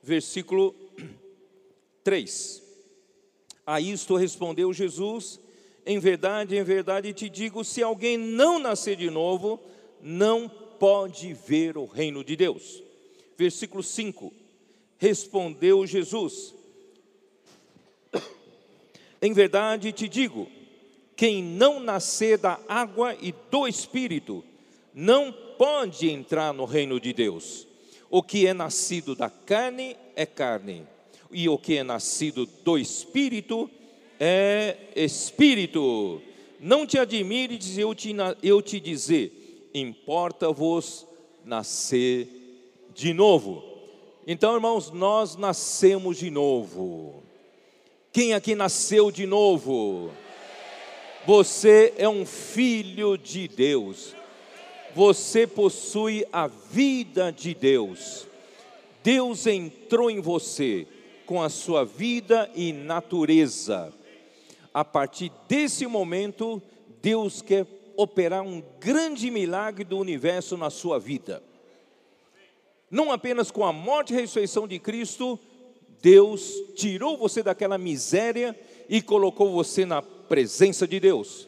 [0.02, 0.74] versículo
[2.04, 2.62] 3.
[3.66, 5.40] A isto respondeu Jesus:
[5.86, 9.58] Em verdade, em verdade te digo: se alguém não nascer de novo,
[10.02, 12.82] não pode ver o reino de Deus.
[13.34, 14.39] Versículo 5:
[15.00, 16.54] Respondeu Jesus:
[19.20, 20.46] Em verdade te digo:
[21.16, 24.44] quem não nascer da água e do espírito,
[24.92, 27.66] não pode entrar no reino de Deus.
[28.10, 30.86] O que é nascido da carne é carne,
[31.30, 33.70] e o que é nascido do espírito
[34.18, 36.20] é espírito.
[36.58, 41.06] Não te admires eu te, eu te dizer, importa-vos
[41.42, 42.28] nascer
[42.94, 43.69] de novo.
[44.26, 47.22] Então, irmãos, nós nascemos de novo.
[48.12, 50.10] Quem aqui nasceu de novo?
[51.26, 54.14] Você é um filho de Deus
[54.94, 58.26] você possui a vida de Deus.
[59.02, 60.86] Deus entrou em você
[61.26, 63.92] com a sua vida e natureza.
[64.72, 66.60] A partir desse momento,
[67.00, 71.42] Deus quer operar um grande milagre do universo na sua vida.
[72.90, 75.38] Não apenas com a morte e ressurreição de Cristo,
[76.02, 81.46] Deus tirou você daquela miséria e colocou você na presença de Deus.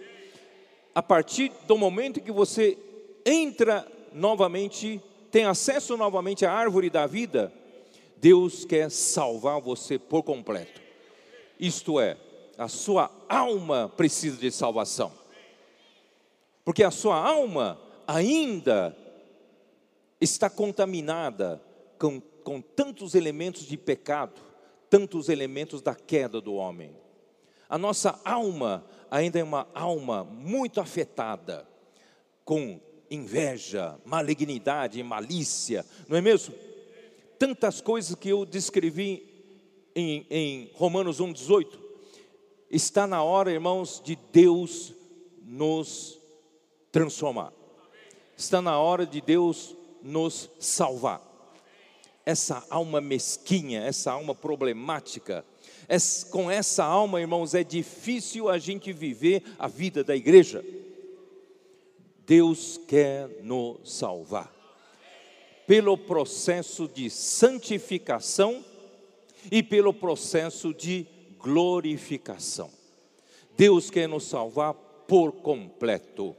[0.94, 2.78] A partir do momento que você
[3.24, 5.00] entra novamente,
[5.31, 7.52] tem acesso novamente à árvore da vida,
[8.18, 10.81] Deus quer salvar você por completo.
[11.59, 12.16] Isto é,
[12.57, 15.12] a sua alma precisa de salvação.
[16.64, 18.96] Porque a sua alma ainda
[20.23, 21.61] está contaminada
[21.99, 24.41] com, com tantos elementos de pecado,
[24.89, 26.97] tantos elementos da queda do homem.
[27.69, 31.67] A nossa alma ainda é uma alma muito afetada
[32.45, 32.81] com
[33.11, 36.55] inveja, malignidade, malícia, não é mesmo?
[37.39, 39.27] Tantas coisas que eu descrevi
[39.95, 41.79] em, em Romanos 1,18.
[42.71, 44.95] Está na hora, irmãos, de Deus
[45.45, 46.19] nos
[46.91, 47.53] transformar.
[48.37, 51.21] Está na hora de Deus nos salvar.
[52.25, 55.45] Essa alma mesquinha, essa alma problemática,
[56.31, 60.65] com essa alma, irmãos, é difícil a gente viver a vida da igreja.
[62.27, 64.51] Deus quer nos salvar.
[65.67, 68.65] Pelo processo de santificação
[69.51, 71.07] e pelo processo de
[71.38, 72.71] glorificação.
[73.57, 76.35] Deus quer nos salvar por completo.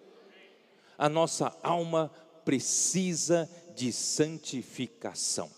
[0.98, 2.12] A nossa alma
[2.44, 5.50] precisa de santificação.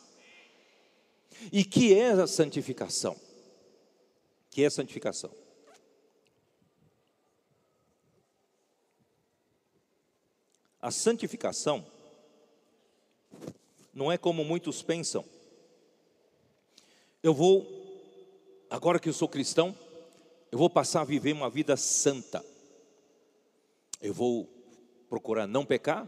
[1.52, 3.16] E que é a santificação?
[4.50, 5.32] Que é a santificação?
[10.82, 11.86] A santificação
[13.94, 15.26] não é como muitos pensam.
[17.24, 17.66] Eu vou,
[18.70, 19.76] agora que eu sou cristão,
[20.52, 22.46] eu vou passar a viver uma vida santa.
[24.00, 24.48] Eu vou
[25.10, 26.08] procurar não pecar,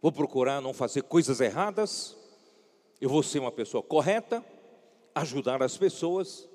[0.00, 2.16] vou procurar não fazer coisas erradas,
[3.00, 4.44] eu vou ser uma pessoa correta,
[5.14, 6.48] ajudar as pessoas.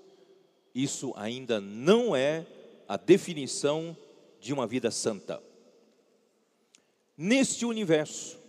[0.74, 2.46] Isso ainda não é
[2.88, 3.96] a definição
[4.40, 5.42] de uma vida santa
[7.18, 8.40] neste universo,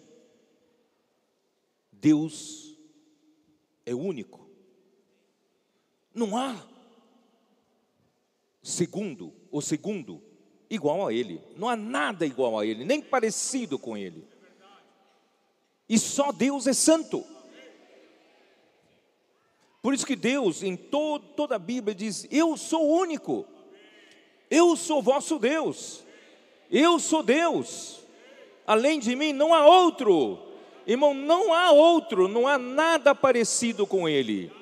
[1.93, 2.77] Deus
[3.87, 4.49] é único.
[6.13, 6.67] Não há
[8.63, 10.23] segundo ou segundo
[10.71, 11.41] igual a Ele.
[11.57, 14.27] Não há nada igual a Ele, nem parecido com Ele.
[15.89, 17.25] E só Deus é santo.
[19.83, 23.47] Por isso que Deus, em toda a Bíblia, diz: Eu sou único,
[24.51, 26.03] eu sou vosso Deus,
[26.71, 28.05] eu sou Deus
[28.67, 30.39] além de mim não há outro.
[30.87, 34.53] Irmão, não há outro, não há nada parecido com Ele.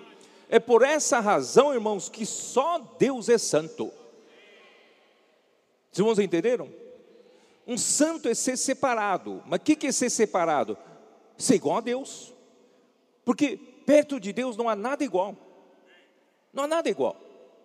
[0.49, 3.91] É por essa razão, irmãos, que só Deus é santo.
[5.91, 6.69] Os irmãos entenderam?
[7.67, 9.43] Um santo é ser separado.
[9.47, 10.77] Mas o que, que é ser separado?
[11.43, 12.33] Ser igual a Deus.
[13.25, 15.37] Porque perto de Deus não há nada igual.
[16.53, 17.21] Não há nada igual.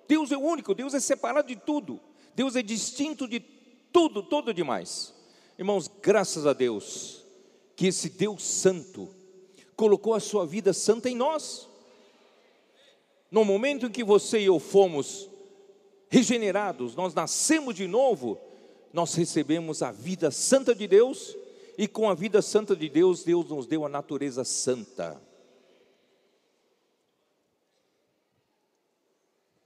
[0.07, 1.99] Deus é o único, Deus é separado de tudo.
[2.33, 3.39] Deus é distinto de
[3.93, 5.13] tudo, todo demais.
[5.59, 7.23] Irmãos, graças a Deus,
[7.75, 9.09] que esse Deus santo
[9.75, 11.69] colocou a sua vida santa em nós.
[13.29, 15.29] No momento em que você e eu fomos
[16.09, 18.39] regenerados, nós nascemos de novo,
[18.91, 21.35] nós recebemos a vida santa de Deus,
[21.77, 25.21] e com a vida santa de Deus, Deus nos deu a natureza santa.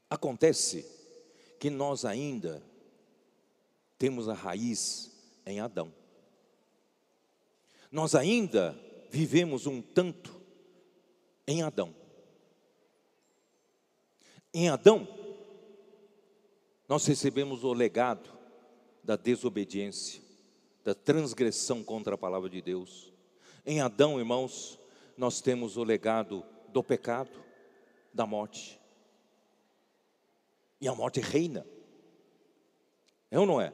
[0.10, 0.86] Acontece
[1.58, 2.62] que nós ainda
[3.97, 5.12] temos a raiz
[5.45, 5.93] em Adão.
[7.89, 8.78] Nós ainda
[9.10, 10.36] vivemos um tanto
[11.47, 11.95] em Adão.
[14.54, 15.08] Em Adão,
[16.89, 18.30] nós recebemos o legado
[19.02, 20.21] da desobediência,
[20.84, 23.13] da transgressão contra a palavra de Deus.
[23.65, 24.80] Em Adão, irmãos,
[25.17, 27.44] nós temos o legado do pecado,
[28.13, 28.80] da morte.
[30.80, 31.65] E a morte reina.
[33.30, 33.72] É ou não é?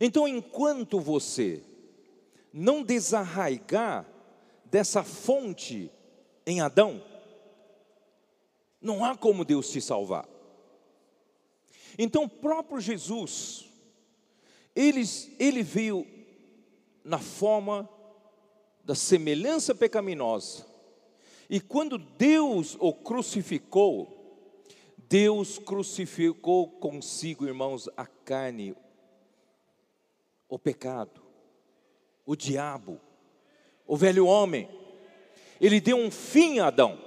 [0.00, 1.62] Então, enquanto você
[2.52, 4.06] não desarraigar
[4.64, 5.90] dessa fonte
[6.46, 7.02] em Adão,
[8.80, 10.28] não há como Deus te salvar.
[11.98, 13.66] Então, o próprio Jesus,
[14.76, 15.02] ele,
[15.38, 16.06] ele veio
[17.02, 17.88] na forma
[18.84, 20.66] da semelhança pecaminosa,
[21.48, 24.12] e quando Deus o crucificou,
[25.08, 28.76] Deus crucificou consigo, irmãos, a carne,
[30.48, 31.22] o pecado,
[32.24, 33.00] o diabo,
[33.86, 34.68] o velho homem.
[35.60, 37.00] Ele deu um fim a Adão.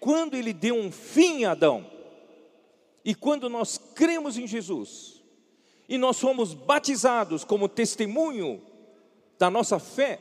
[0.00, 1.88] Quando ele deu um fim a Adão,
[3.04, 5.19] e quando nós cremos em Jesus,
[5.90, 8.62] e nós somos batizados como testemunho
[9.36, 10.20] da nossa fé,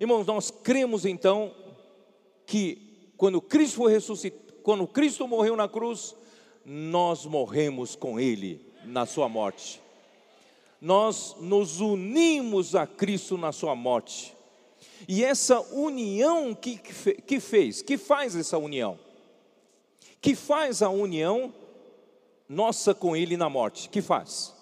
[0.00, 1.54] irmãos, nós cremos então
[2.44, 3.82] que quando Cristo
[4.64, 6.16] quando Cristo morreu na cruz,
[6.64, 9.80] nós morremos com Ele na Sua morte.
[10.80, 14.34] Nós nos unimos a Cristo na Sua morte.
[15.06, 18.98] E essa união que, que fez, que faz essa união?
[20.20, 21.54] Que faz a união
[22.48, 23.88] nossa com Ele na morte?
[23.88, 24.55] Que faz?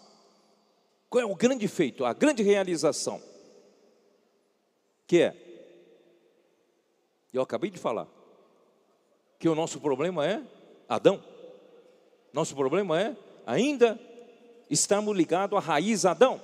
[1.14, 3.22] Qual é o grande feito, a grande realização?
[5.06, 5.36] Que é?
[7.32, 8.08] Eu acabei de falar
[9.38, 10.42] que o nosso problema é
[10.88, 11.22] Adão.
[12.32, 13.96] Nosso problema é ainda
[14.68, 16.42] estamos ligados à raiz Adão.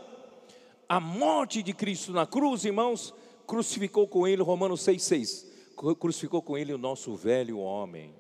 [0.89, 3.13] A morte de Cristo na cruz, irmãos,
[3.49, 8.15] crucificou com ele, Romanos 6,6, crucificou com ele o nosso velho homem.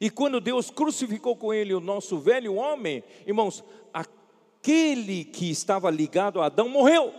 [0.00, 3.64] E quando Deus crucificou com ele o nosso velho homem, irmãos,
[4.60, 7.14] aquele que estava ligado a Adão morreu.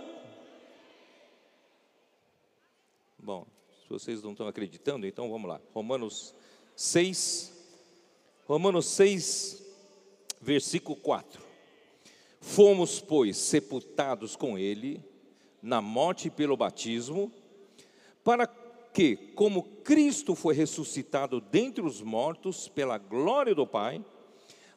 [3.17, 3.45] Bom,
[3.89, 5.59] vocês não estão acreditando, então vamos lá.
[5.73, 6.35] Romanos
[6.75, 7.51] 6,
[8.45, 9.65] Romanos 6,
[10.39, 11.41] versículo 4.
[12.39, 15.03] Fomos, pois, sepultados com ele
[15.61, 17.31] na morte pelo batismo,
[18.23, 24.03] para que, como Cristo foi ressuscitado dentre os mortos pela glória do Pai,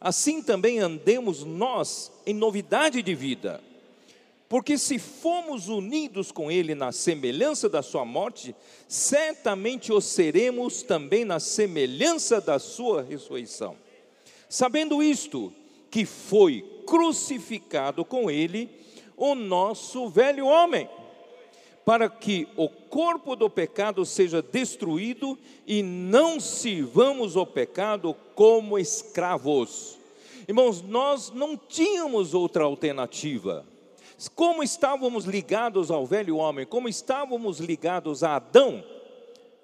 [0.04, 3.58] assim também andemos nós em novidade de vida.
[4.50, 8.54] Porque se fomos unidos com Ele na semelhança da Sua morte,
[8.86, 13.78] certamente o seremos também na semelhança da Sua ressurreição.
[14.46, 15.50] Sabendo isto,
[15.90, 18.68] que foi crucificado com Ele
[19.16, 20.86] o nosso velho homem,
[21.84, 29.98] para que o corpo do pecado seja destruído e não sirvamos o pecado como escravos.
[30.48, 33.66] Irmãos, nós não tínhamos outra alternativa
[34.34, 38.84] como estávamos ligados ao velho homem, como estávamos ligados a Adão,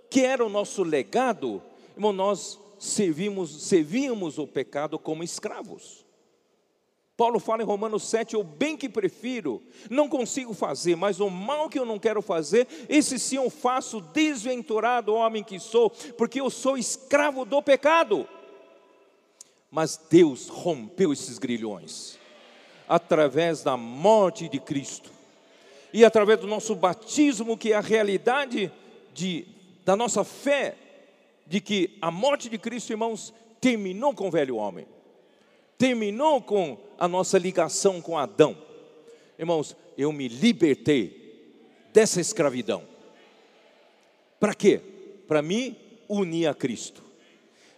[0.09, 1.63] que era o nosso legado,
[1.95, 6.05] irmão, nós servimos, servíamos o pecado como escravos.
[7.21, 11.69] Paulo fala em Romanos 7, o bem que prefiro, não consigo fazer, mas o mal
[11.69, 16.49] que eu não quero fazer, esse sim eu faço, desventurado homem que sou, porque eu
[16.49, 18.27] sou escravo do pecado.
[19.71, 22.19] Mas Deus rompeu esses grilhões
[22.89, 25.11] através da morte de Cristo
[25.93, 28.73] e através do nosso batismo, que é a realidade
[29.13, 29.47] de,
[29.85, 30.75] da nossa fé,
[31.47, 34.87] de que a morte de Cristo, irmãos, terminou com o velho homem,
[35.77, 38.55] terminou com a nossa ligação com Adão.
[39.39, 41.19] Irmãos, eu me libertei
[41.95, 42.85] dessa escravidão.
[44.39, 44.83] Para quê?
[45.27, 45.77] Para me
[46.07, 47.03] unir a Cristo.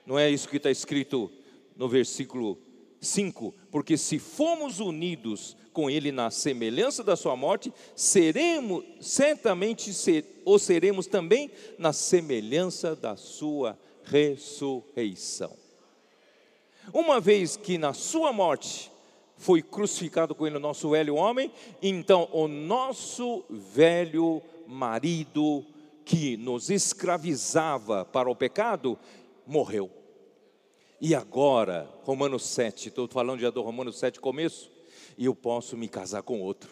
[0.04, 1.30] Não é isso que está escrito
[1.76, 2.58] no versículo
[3.00, 10.42] 5: Porque se fomos unidos com ele na semelhança da sua morte, seremos certamente ser,
[10.44, 15.56] ou seremos também na semelhança da sua ressurreição.
[16.92, 18.91] Uma vez que na sua morte
[19.42, 21.50] foi crucificado com ele o nosso velho homem,
[21.82, 25.64] então o nosso velho marido
[26.04, 28.96] que nos escravizava para o pecado
[29.44, 29.90] morreu.
[31.00, 34.70] E agora, Romanos 7, estou falando já do Romanos 7 começo,
[35.18, 36.70] e eu posso me casar com outro.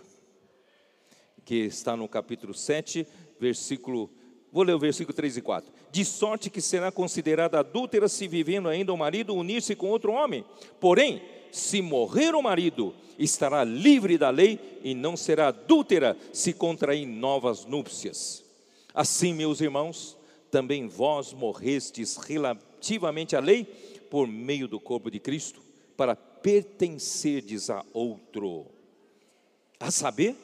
[1.45, 3.05] Que está no capítulo 7,
[3.41, 4.09] versículo,
[4.53, 5.73] vou ler o versículo 3 e 4.
[5.91, 10.45] De sorte que será considerada adúltera se vivendo ainda o marido unir-se com outro homem.
[10.79, 11.21] Porém,
[11.53, 17.65] se morrer o marido, estará livre da lei e não será adúltera se contrair novas
[17.65, 18.45] núpcias.
[18.95, 20.17] Assim, meus irmãos,
[20.51, 23.65] também vós morrestes relativamente à lei
[24.11, 25.63] por meio do corpo de Cristo,
[25.97, 28.67] para pertencerdes a outro,
[29.79, 30.35] a saber,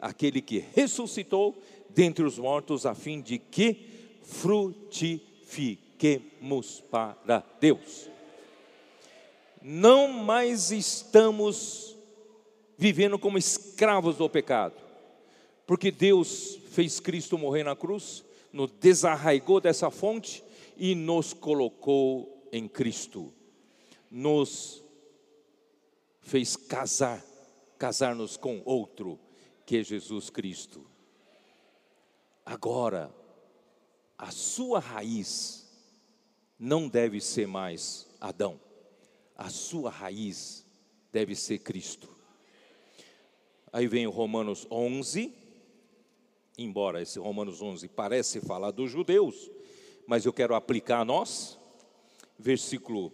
[0.00, 1.54] aquele que ressuscitou
[1.90, 3.76] dentre os mortos, a fim de que
[4.22, 8.08] frutifiquemos para Deus.
[9.60, 11.96] Não mais estamos
[12.76, 14.76] vivendo como escravos do pecado,
[15.66, 20.44] porque Deus fez Cristo morrer na cruz, nos desarraigou dessa fonte
[20.76, 23.32] e nos colocou em Cristo,
[24.10, 24.82] nos
[26.20, 27.24] fez casar,
[27.78, 29.18] casar-nos com outro,
[29.66, 30.86] que é Jesus Cristo.
[32.46, 33.12] Agora,
[34.16, 35.68] a sua raiz
[36.58, 38.58] não deve ser mais Adão,
[39.38, 40.66] a sua raiz
[41.12, 42.14] deve ser Cristo.
[43.72, 45.32] Aí vem o Romanos 11,
[46.58, 49.48] embora esse Romanos 11 parece falar dos judeus,
[50.06, 51.58] mas eu quero aplicar a nós
[52.38, 53.12] versículo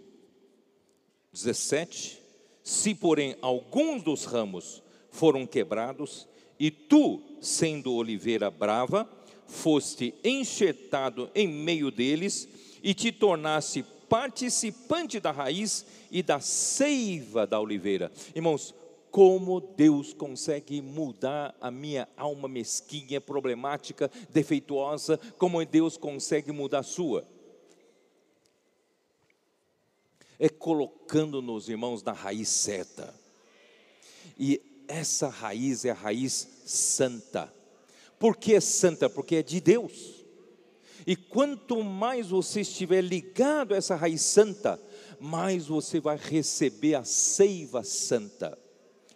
[1.32, 2.20] 17:
[2.62, 9.08] Se, porém, alguns dos ramos foram quebrados, e tu, sendo oliveira brava,
[9.46, 12.48] foste enxertado em meio deles,
[12.82, 18.10] e te tornaste participante da raiz e da seiva da oliveira.
[18.34, 18.74] Irmãos,
[19.10, 26.82] como Deus consegue mudar a minha alma mesquinha, problemática, defeituosa, como Deus consegue mudar a
[26.82, 27.24] sua
[30.38, 33.14] é colocando-nos, irmãos, na raiz certa.
[34.38, 37.52] E essa raiz é a raiz santa.
[38.18, 39.08] Por que é santa?
[39.08, 40.23] Porque é de Deus.
[41.06, 44.80] E quanto mais você estiver ligado a essa raiz santa,
[45.20, 48.58] mais você vai receber a seiva santa.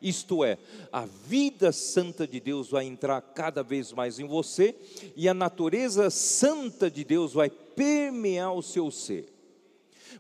[0.01, 0.59] Isto é,
[0.93, 4.75] a vida santa de Deus vai entrar cada vez mais em você
[5.17, 9.27] e a natureza santa de Deus vai permear o seu ser.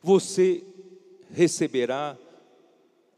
[0.02, 0.64] Você
[1.30, 2.18] receberá,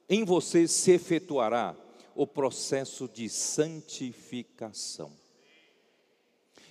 [0.09, 1.74] em você se efetuará
[2.14, 5.19] o processo de santificação.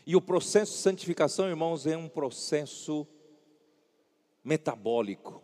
[0.05, 3.07] E o processo de santificação, irmãos, é um processo
[4.43, 5.43] metabólico.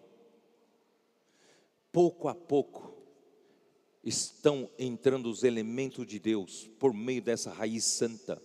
[1.92, 2.94] Pouco a pouco
[4.04, 8.42] estão entrando os elementos de Deus por meio dessa raiz santa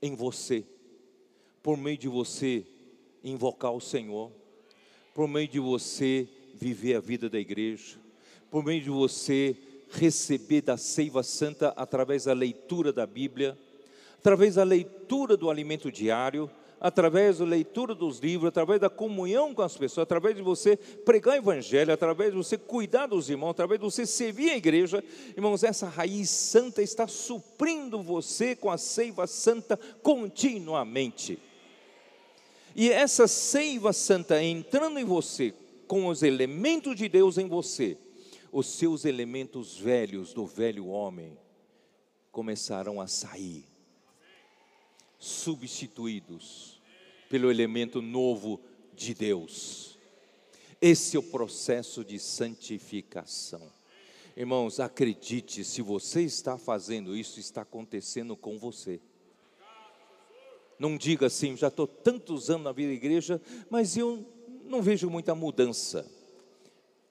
[0.00, 0.64] em você,
[1.62, 2.64] por meio de você
[3.22, 4.32] invocar o Senhor,
[5.12, 7.98] por meio de você viver a vida da igreja,
[8.50, 9.56] por meio de você
[9.90, 13.58] receber da seiva santa através da leitura da Bíblia,
[14.18, 16.50] através da leitura do alimento diário,
[16.80, 21.34] através da leitura dos livros, através da comunhão com as pessoas, através de você pregar
[21.34, 25.02] o evangelho, através de você cuidar dos irmãos, através de você servir a igreja,
[25.36, 31.38] irmãos, essa raiz santa está suprindo você com a seiva santa continuamente.
[32.76, 35.52] E essa seiva santa entrando em você,
[35.86, 37.96] com os elementos de Deus em você,
[38.52, 41.36] os seus elementos velhos do velho homem
[42.30, 43.64] começarão a sair,
[45.18, 46.80] substituídos
[47.28, 48.60] pelo elemento novo
[48.94, 49.98] de Deus.
[50.80, 53.72] Esse é o processo de santificação.
[54.36, 59.00] Irmãos, acredite, se você está fazendo isso, está acontecendo com você.
[60.78, 64.24] Não diga assim, já estou tantos anos na vida da igreja, mas eu
[64.64, 66.08] não vejo muita mudança.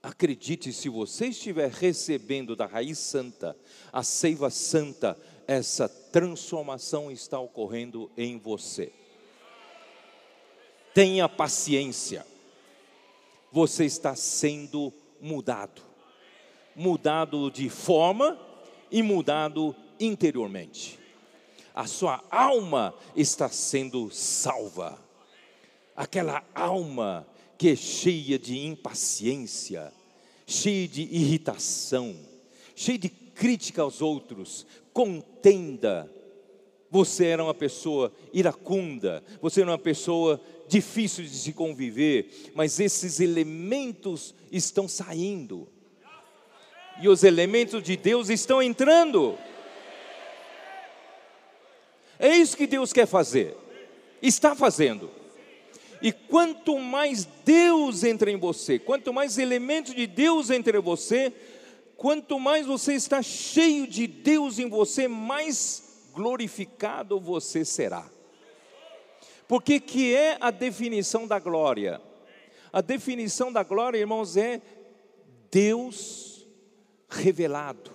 [0.01, 3.57] Acredite, se você estiver recebendo da raiz santa,
[3.91, 8.91] a seiva santa, essa transformação está ocorrendo em você.
[10.93, 12.25] Tenha paciência,
[13.51, 15.87] você está sendo mudado
[16.75, 18.39] mudado de forma
[18.91, 20.99] e mudado interiormente
[21.77, 24.99] a sua alma está sendo salva.
[25.95, 29.93] Aquela alma que é cheia de impaciência,
[30.47, 32.15] cheio de irritação,
[32.75, 34.65] cheio de crítica aos outros,
[34.97, 36.11] contenda.
[36.89, 43.19] Você era uma pessoa iracunda, você era uma pessoa difícil de se conviver, mas esses
[43.19, 45.67] elementos estão saindo.
[46.99, 49.37] E os elementos de Deus estão entrando.
[52.17, 53.55] É isso que Deus quer fazer.
[54.19, 55.11] Está fazendo.
[56.01, 61.31] E quanto mais Deus entra em você, quanto mais elementos de Deus entra em você,
[61.97, 68.09] quanto mais você está cheio de Deus em você, mais glorificado você será.
[69.47, 72.01] Porque que é a definição da glória?
[72.71, 74.61] A definição da glória, irmãos, é
[75.49, 76.45] Deus
[77.09, 77.91] revelado.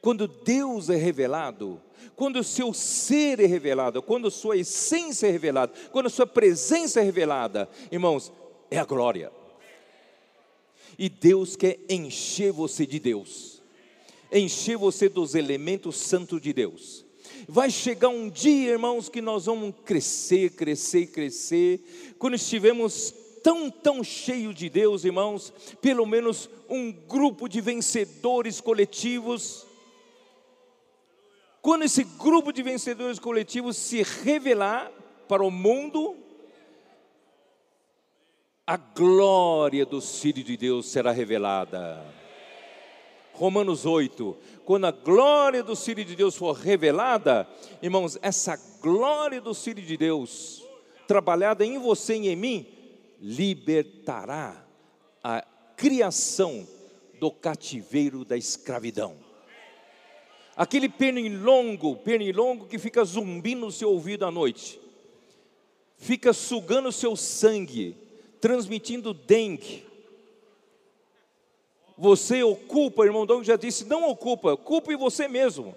[0.00, 1.80] Quando Deus é revelado,
[2.14, 7.02] quando o seu ser é revelado, quando sua essência é revelada, quando sua presença é
[7.02, 8.32] revelada, irmãos,
[8.70, 9.30] é a glória.
[10.98, 13.62] E Deus quer encher você de Deus,
[14.32, 17.04] encher você dos elementos santos de Deus.
[17.48, 21.80] Vai chegar um dia, irmãos, que nós vamos crescer, crescer, crescer.
[22.18, 29.66] Quando estivermos tão, tão cheio de Deus, irmãos, pelo menos um grupo de vencedores coletivos
[31.66, 34.88] quando esse grupo de vencedores coletivos se revelar
[35.26, 36.16] para o mundo,
[38.66, 42.04] a glória do Filho de Deus será revelada.
[43.32, 47.46] Romanos 8, quando a glória do Filho de Deus for revelada,
[47.82, 50.64] irmãos, essa glória do Filho de Deus,
[51.06, 52.66] trabalhada em você e em mim,
[53.20, 54.66] libertará
[55.22, 55.44] a
[55.76, 56.66] criação
[57.20, 59.26] do cativeiro da escravidão
[60.56, 64.80] aquele pernilongo, pernilongo que fica zumbindo no seu ouvido à noite,
[65.98, 67.94] fica sugando o seu sangue,
[68.46, 69.84] transmitindo dengue.
[71.98, 75.74] Você ocupa, irmão Dom já disse, não ocupa, culpe você mesmo,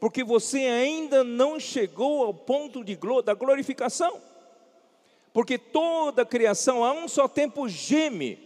[0.00, 4.20] porque você ainda não chegou ao ponto de, da glorificação.
[5.32, 8.40] Porque toda a criação a um só tempo geme,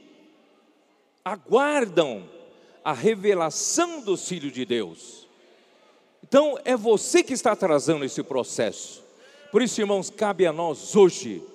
[1.24, 2.28] aguardam
[2.84, 5.26] a revelação do Filho de Deus.
[6.22, 9.02] Então é você que está atrasando esse processo.
[9.50, 11.53] Por isso, irmãos, cabe a nós hoje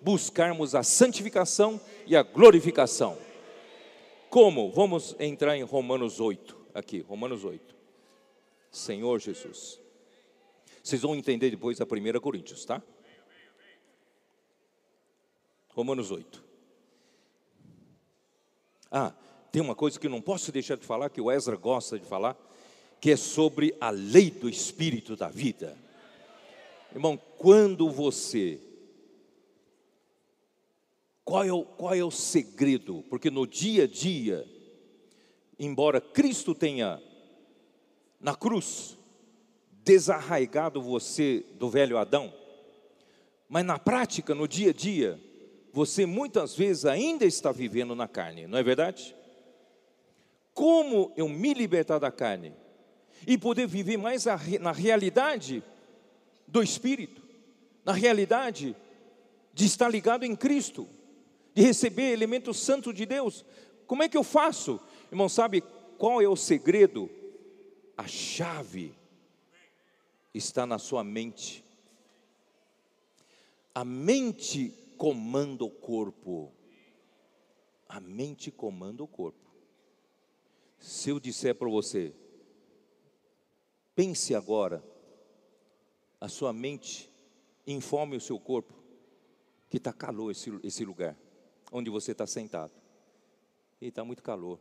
[0.00, 3.18] buscarmos a santificação e a glorificação.
[4.28, 4.70] Como?
[4.70, 7.74] Vamos entrar em Romanos 8, aqui, Romanos 8.
[8.70, 9.80] Senhor Jesus.
[10.82, 12.82] Vocês vão entender depois a 1 Coríntios, tá?
[15.70, 16.44] Romanos 8.
[18.90, 19.12] Ah,
[19.52, 22.36] tem uma coisa que não posso deixar de falar, que o Ezra gosta de falar
[23.00, 25.76] que é sobre a lei do espírito da vida.
[26.92, 28.60] Irmão, quando você
[31.30, 33.04] qual é, o, qual é o segredo?
[33.08, 34.44] Porque no dia a dia,
[35.60, 37.00] embora Cristo tenha
[38.20, 38.98] na cruz
[39.84, 42.34] desarraigado você do velho Adão,
[43.48, 45.20] mas na prática, no dia a dia,
[45.72, 49.14] você muitas vezes ainda está vivendo na carne, não é verdade?
[50.52, 52.52] Como eu me libertar da carne?
[53.26, 54.24] e poder viver mais
[54.60, 55.62] na realidade
[56.48, 57.22] do Espírito,
[57.84, 58.74] na realidade
[59.52, 60.88] de estar ligado em Cristo,
[61.54, 63.44] de receber elementos santos de Deus.
[63.86, 64.80] Como é que eu faço?
[65.10, 65.62] Irmão, sabe
[65.98, 67.10] qual é o segredo?
[67.96, 68.94] A chave
[70.32, 71.64] está na sua mente.
[73.74, 76.52] A mente comanda o corpo.
[77.88, 79.50] A mente comanda o corpo.
[80.78, 82.14] Se eu disser para você,
[84.00, 84.82] Pense agora,
[86.18, 87.10] a sua mente
[87.66, 88.72] informe o seu corpo
[89.68, 91.14] que está calor esse, esse lugar,
[91.70, 92.72] onde você está sentado.
[93.80, 94.58] E está muito calor.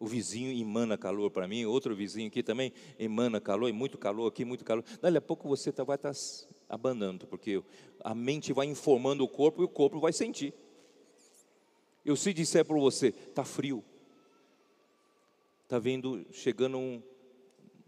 [0.00, 4.28] O vizinho emana calor para mim, outro vizinho aqui também emana calor, e muito calor
[4.28, 4.84] aqui, muito calor.
[5.00, 6.18] Daqui a pouco você tá, vai estar tá
[6.68, 7.62] abanando, porque
[8.04, 10.54] a mente vai informando o corpo e o corpo vai sentir.
[12.04, 13.84] Eu se disser para você, está frio,
[15.64, 17.02] está vendo, chegando um,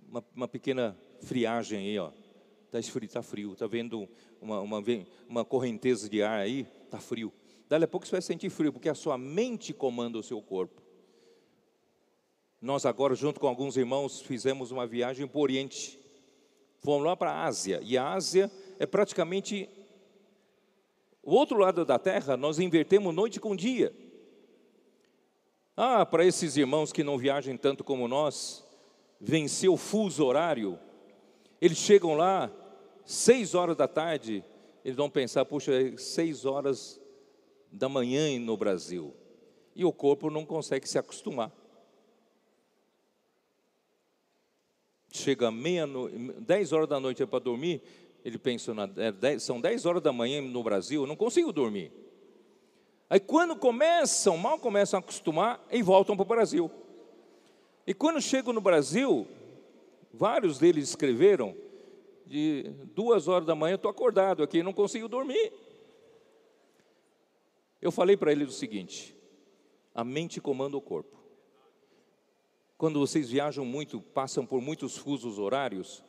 [0.08, 2.10] uma, uma pequena friagem aí, ó.
[2.66, 3.52] Está esfrio, está frio.
[3.52, 4.08] Está vendo
[4.40, 4.80] uma, uma,
[5.28, 6.68] uma correnteza de ar aí?
[6.84, 7.32] Está frio.
[7.70, 10.82] Dali a pouco você vai sentir frio, porque a sua mente comanda o seu corpo.
[12.60, 15.96] Nós agora, junto com alguns irmãos, fizemos uma viagem para o Oriente.
[16.80, 17.78] Fomos lá para a Ásia.
[17.84, 19.68] E a Ásia é praticamente
[21.22, 23.94] o outro lado da terra, nós invertemos noite com dia.
[25.76, 28.66] Ah, para esses irmãos que não viajam tanto como nós,
[29.20, 30.76] vencer o fuso horário,
[31.60, 32.50] eles chegam lá,
[33.04, 34.44] seis horas da tarde,
[34.84, 36.99] eles vão pensar, puxa, seis horas
[37.70, 39.14] da manhã no Brasil.
[39.74, 41.50] e o corpo não consegue se acostumar.
[45.12, 47.80] Chega meia-noite, 10 horas da noite é para dormir,
[48.24, 51.52] ele pensa, na, é, 10, são 10 horas da manhã no Brasil, eu não consigo
[51.52, 51.92] dormir.
[53.08, 56.70] Aí quando começam, mal começam a acostumar, e voltam para o Brasil.
[57.86, 59.26] E quando chegam no Brasil,
[60.12, 61.56] vários deles escreveram,
[62.26, 65.52] de duas horas da manhã, estou acordado aqui, não consigo dormir.
[67.80, 69.16] Eu falei para eles o seguinte:
[69.94, 71.18] a mente comanda o corpo.
[72.76, 76.02] Quando vocês viajam muito, passam por muitos fusos horários,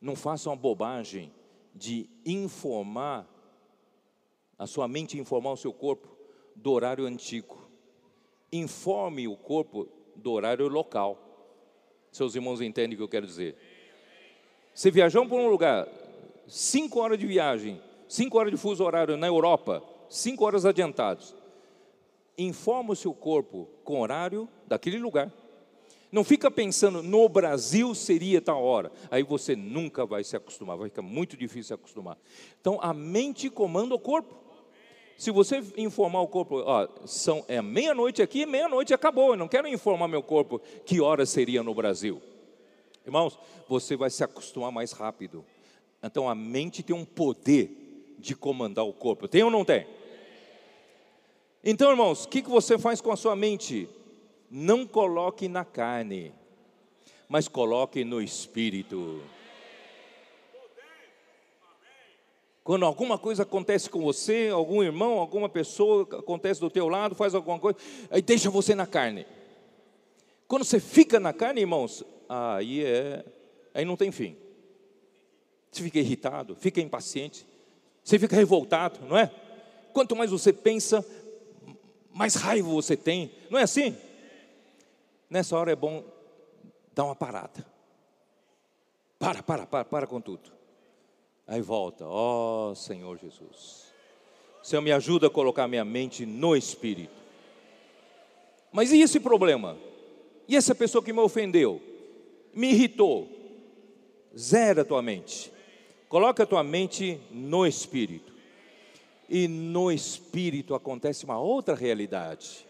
[0.00, 1.32] não façam a bobagem
[1.74, 3.28] de informar,
[4.58, 6.08] a sua mente informar o seu corpo
[6.56, 7.68] do horário antigo.
[8.52, 11.30] Informe o corpo do horário local.
[12.10, 13.56] Seus irmãos entendem o que eu quero dizer.
[14.74, 15.86] Você viajou para um lugar,
[16.48, 21.34] cinco horas de viagem, cinco horas de fuso horário na Europa, cinco horas adiantados.
[22.36, 25.32] Informa o seu corpo com horário daquele lugar.
[26.12, 28.90] Não fica pensando, no Brasil seria tal hora.
[29.10, 32.18] Aí você nunca vai se acostumar, vai ficar muito difícil se acostumar.
[32.60, 34.34] Então a mente comanda o corpo.
[35.16, 39.30] Se você informar o corpo, ó, são, é meia-noite aqui, meia-noite acabou.
[39.30, 42.20] Eu não quero informar meu corpo que hora seria no Brasil.
[43.04, 43.38] Irmãos,
[43.68, 45.44] você vai se acostumar mais rápido.
[46.02, 49.28] Então a mente tem um poder de comandar o corpo.
[49.28, 49.86] Tem ou não tem?
[51.62, 53.86] Então, irmãos, o que, que você faz com a sua mente?
[54.50, 56.32] Não coloque na carne,
[57.28, 59.22] mas coloque no espírito.
[62.64, 67.34] Quando alguma coisa acontece com você, algum irmão, alguma pessoa acontece do teu lado, faz
[67.34, 67.78] alguma coisa,
[68.10, 69.26] aí deixa você na carne.
[70.48, 73.24] Quando você fica na carne, irmãos, aí é,
[73.74, 74.36] aí não tem fim.
[75.70, 77.46] Você fica irritado, fica impaciente,
[78.02, 79.30] você fica revoltado, não é?
[79.92, 81.04] Quanto mais você pensa,
[82.12, 83.30] mais raiva você tem.
[83.48, 83.96] Não é assim?
[85.28, 86.04] Nessa hora é bom
[86.94, 87.64] dar uma parada.
[89.18, 90.50] Para, para, para, para com tudo.
[91.46, 93.90] Aí volta, ó oh, Senhor Jesus.
[94.62, 97.20] Senhor, me ajuda a colocar minha mente no Espírito.
[98.72, 99.76] Mas e esse problema?
[100.46, 101.80] E essa pessoa que me ofendeu?
[102.54, 103.28] Me irritou?
[104.36, 105.52] Zera a tua mente.
[106.08, 108.29] Coloca a tua mente no Espírito
[109.30, 112.66] e no espírito acontece uma outra realidade.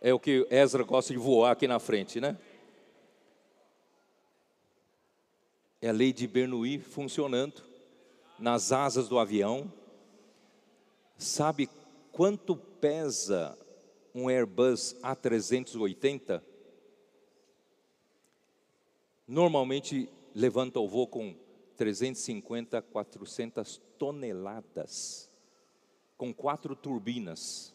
[0.00, 2.36] É o que Ezra gosta de voar aqui na frente, né?
[5.80, 7.62] É a lei de Bernoulli funcionando
[8.36, 9.72] nas asas do avião.
[11.16, 11.70] Sabe
[12.10, 13.56] quanto pesa
[14.12, 16.42] um Airbus A380?
[19.28, 21.36] Normalmente levanta o voo com
[21.76, 25.30] 350, 400 toneladas,
[26.16, 27.72] com quatro turbinas.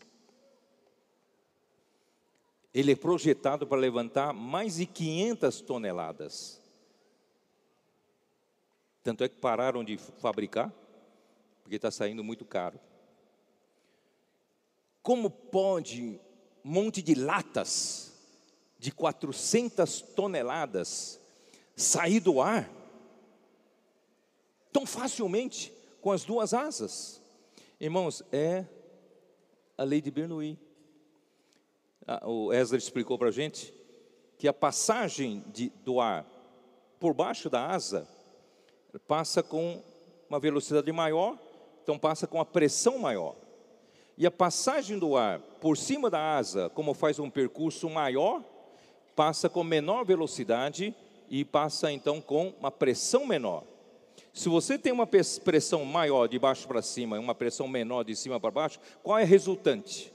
[2.73, 6.61] Ele é projetado para levantar mais de 500 toneladas.
[9.03, 10.71] Tanto é que pararam de fabricar,
[11.63, 12.79] porque está saindo muito caro.
[15.01, 16.19] Como pode
[16.63, 18.13] um monte de latas
[18.77, 21.19] de 400 toneladas
[21.75, 22.76] sair do ar
[24.77, 27.19] tão facilmente com as duas asas.
[27.79, 28.63] Irmãos, é
[29.75, 30.55] a lei de Bernoulli.
[32.05, 33.73] Ah, o Ezra explicou para a gente
[34.37, 36.27] que a passagem de, do ar
[36.99, 38.07] por baixo da asa
[39.07, 39.81] passa com
[40.29, 41.39] uma velocidade maior,
[41.81, 43.35] então passa com a pressão maior.
[44.15, 48.43] E a passagem do ar por cima da asa, como faz um percurso maior,
[49.15, 50.93] passa com menor velocidade
[51.31, 53.63] e passa então com uma pressão menor.
[54.37, 58.15] Se você tem uma pressão maior de baixo para cima e uma pressão menor de
[58.15, 60.13] cima para baixo, qual é a resultante?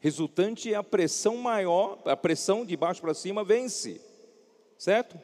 [0.00, 4.02] Resultante é a pressão maior, a pressão de baixo para cima vence,
[4.76, 5.18] certo?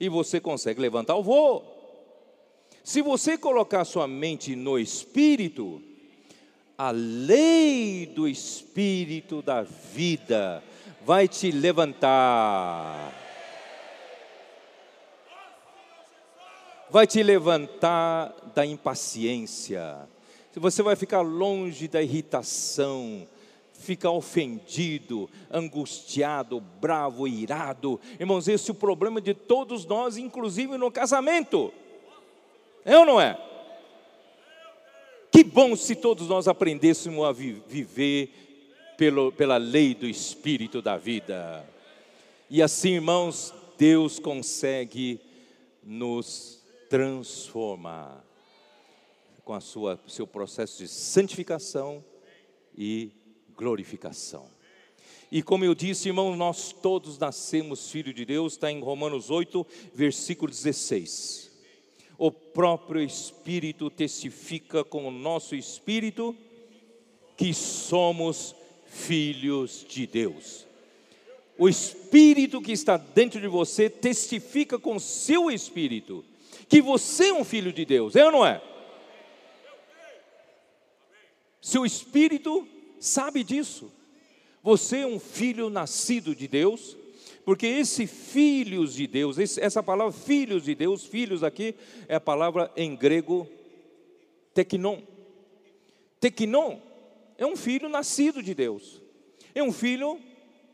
[0.00, 1.62] E você consegue levantar o voo.
[2.82, 5.82] Se você colocar sua mente no espírito,
[6.78, 10.64] a lei do espírito da vida
[11.04, 13.21] vai te levantar.
[16.92, 20.06] Vai te levantar da impaciência,
[20.54, 23.26] você vai ficar longe da irritação,
[23.72, 27.98] ficar ofendido, angustiado, bravo, irado.
[28.20, 31.72] Irmãos, esse é o problema de todos nós, inclusive no casamento.
[32.84, 33.40] É ou não é?
[35.30, 40.98] Que bom se todos nós aprendêssemos a vi viver pelo, pela lei do Espírito da
[40.98, 41.66] vida.
[42.50, 45.18] E assim, irmãos, Deus consegue
[45.82, 46.61] nos
[46.92, 48.22] transformar
[49.46, 52.04] com a sua seu processo de santificação
[52.76, 53.12] e
[53.56, 54.46] glorificação.
[55.30, 59.66] E como eu disse, irmão, nós todos nascemos filhos de Deus, está em Romanos 8,
[59.94, 61.50] versículo 16.
[62.18, 66.36] O próprio Espírito testifica com o nosso espírito
[67.38, 70.66] que somos filhos de Deus.
[71.56, 76.22] O Espírito que está dentro de você testifica com seu espírito
[76.72, 78.58] que você é um filho de Deus, é ou não é?
[81.60, 82.66] Seu espírito
[82.98, 83.92] sabe disso.
[84.62, 86.96] Você é um filho nascido de Deus,
[87.44, 91.74] porque esse filhos de Deus, essa palavra filhos de Deus, filhos aqui
[92.08, 93.46] é a palavra em grego
[94.54, 95.02] teknon.
[96.18, 96.80] Teknon
[97.36, 98.98] é um filho nascido de Deus.
[99.54, 100.18] É um filho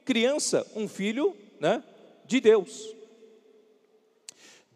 [0.05, 1.83] criança, um filho, né,
[2.25, 2.98] de Deus.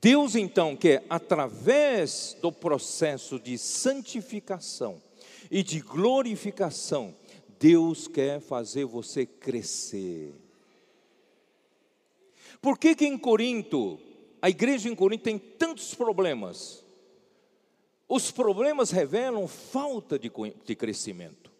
[0.02, 5.00] Deus então quer através do processo de santificação
[5.48, 7.14] e de glorificação
[7.60, 10.34] Deus quer fazer você crescer.
[12.60, 14.00] Por que que em Corinto,
[14.40, 16.84] a igreja em Corinto tem tantos problemas?
[18.08, 20.32] Os problemas revelam falta de,
[20.64, 21.52] de crescimento.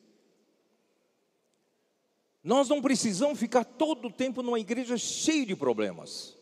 [2.43, 6.42] Nós não precisamos ficar todo o tempo numa igreja cheia de problemas.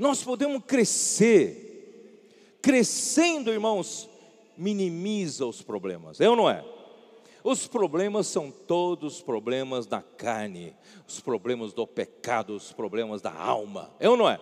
[0.00, 2.56] Nós podemos crescer.
[2.62, 4.08] Crescendo, irmãos,
[4.56, 6.22] minimiza os problemas.
[6.22, 6.64] É ou não é?
[7.44, 10.74] Os problemas são todos problemas da carne,
[11.06, 13.94] os problemas do pecado, os problemas da alma.
[14.00, 14.40] É ou não é?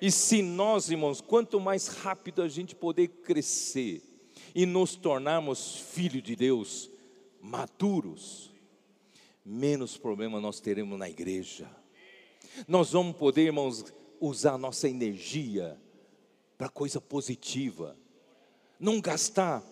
[0.00, 4.02] E se nós, irmãos, quanto mais rápido a gente poder crescer
[4.54, 6.90] e nos tornarmos filhos de Deus,
[7.42, 8.50] maduros,
[9.44, 11.68] menos problema nós teremos na igreja.
[12.66, 13.84] Nós vamos poder, irmãos,
[14.20, 15.76] usar nossa energia
[16.56, 17.96] para coisa positiva,
[18.78, 19.62] não gastar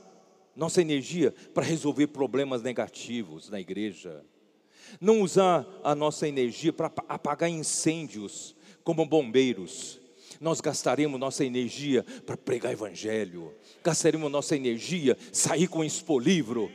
[0.56, 4.24] nossa energia para resolver problemas negativos na igreja.
[5.00, 10.00] Não usar a nossa energia para apagar incêndios como bombeiros.
[10.40, 16.70] Nós gastaremos nossa energia para pregar evangelho, gastaremos nossa energia sair com expo livro,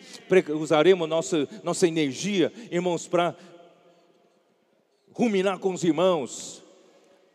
[0.60, 3.36] usaremos nossa, nossa energia, irmãos, para
[5.14, 6.64] ruminar com os irmãos,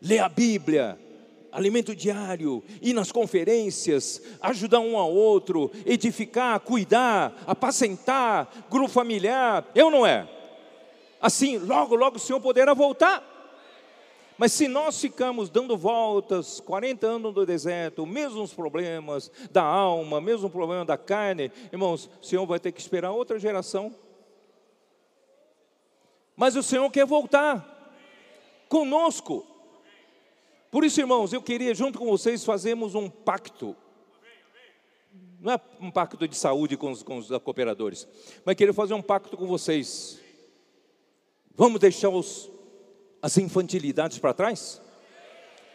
[0.01, 0.99] ler a Bíblia,
[1.51, 9.91] alimento diário, ir nas conferências, ajudar um ao outro, edificar, cuidar, apacentar, grupo familiar, eu
[9.91, 10.29] não é?
[11.21, 13.35] Assim, logo, logo o Senhor poderá voltar.
[14.39, 20.51] Mas se nós ficamos dando voltas, 40 anos no deserto, mesmos problemas da alma, mesmo
[20.51, 23.95] problema da carne, irmãos, o Senhor vai ter que esperar outra geração.
[26.37, 27.65] Mas o Senhor quer voltar
[28.69, 29.47] conosco.
[30.71, 33.77] Por isso, irmãos, eu queria junto com vocês fazermos um pacto.
[35.41, 38.07] Não é um pacto de saúde com os, com os cooperadores,
[38.45, 40.21] mas queria fazer um pacto com vocês.
[41.55, 42.51] Vamos deixar os,
[43.23, 44.81] as infantilidades para trás?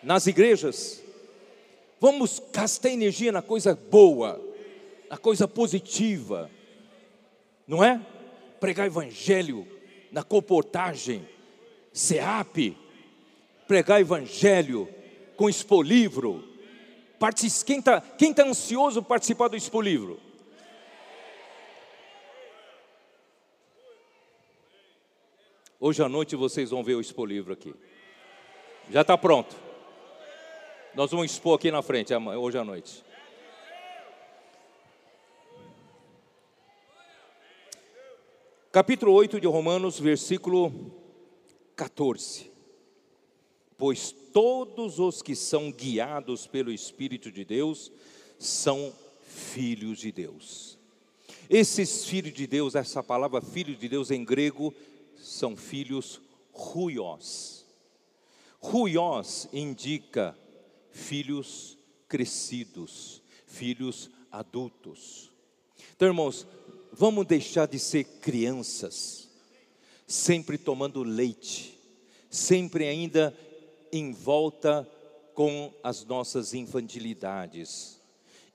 [0.03, 1.01] Nas igrejas?
[1.99, 4.41] Vamos gastar energia na coisa boa,
[5.09, 6.49] na coisa positiva,
[7.67, 8.01] não é?
[8.59, 9.67] Pregar evangelho
[10.11, 11.27] na comportagem,
[11.93, 12.75] SEAP,
[13.71, 14.85] pregar evangelho
[15.37, 16.43] com expolivro.
[17.65, 20.19] Quem está tá ansioso participar do expolivro?
[25.79, 27.73] Hoje à noite vocês vão ver o expolivro aqui.
[28.89, 29.55] Já está pronto.
[30.93, 33.01] Nós vamos expor aqui na frente hoje à noite.
[38.69, 40.73] Capítulo 8 de Romanos, versículo
[41.73, 42.50] 14
[43.81, 47.91] pois todos os que são guiados pelo Espírito de Deus
[48.37, 50.77] são filhos de Deus.
[51.49, 54.71] Esses filhos de Deus, essa palavra filho de Deus em grego,
[55.17, 56.21] são filhos
[56.51, 57.65] ruiós.
[58.59, 60.37] Ruiós indica
[60.91, 61.75] filhos
[62.07, 65.31] crescidos, filhos adultos.
[65.95, 66.45] Então, irmãos,
[66.93, 69.27] vamos deixar de ser crianças,
[70.05, 71.75] sempre tomando leite,
[72.29, 73.35] sempre ainda
[73.91, 74.87] em volta
[75.33, 77.99] com as nossas infantilidades,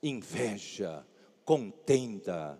[0.01, 1.05] inveja,
[1.43, 2.59] contenda,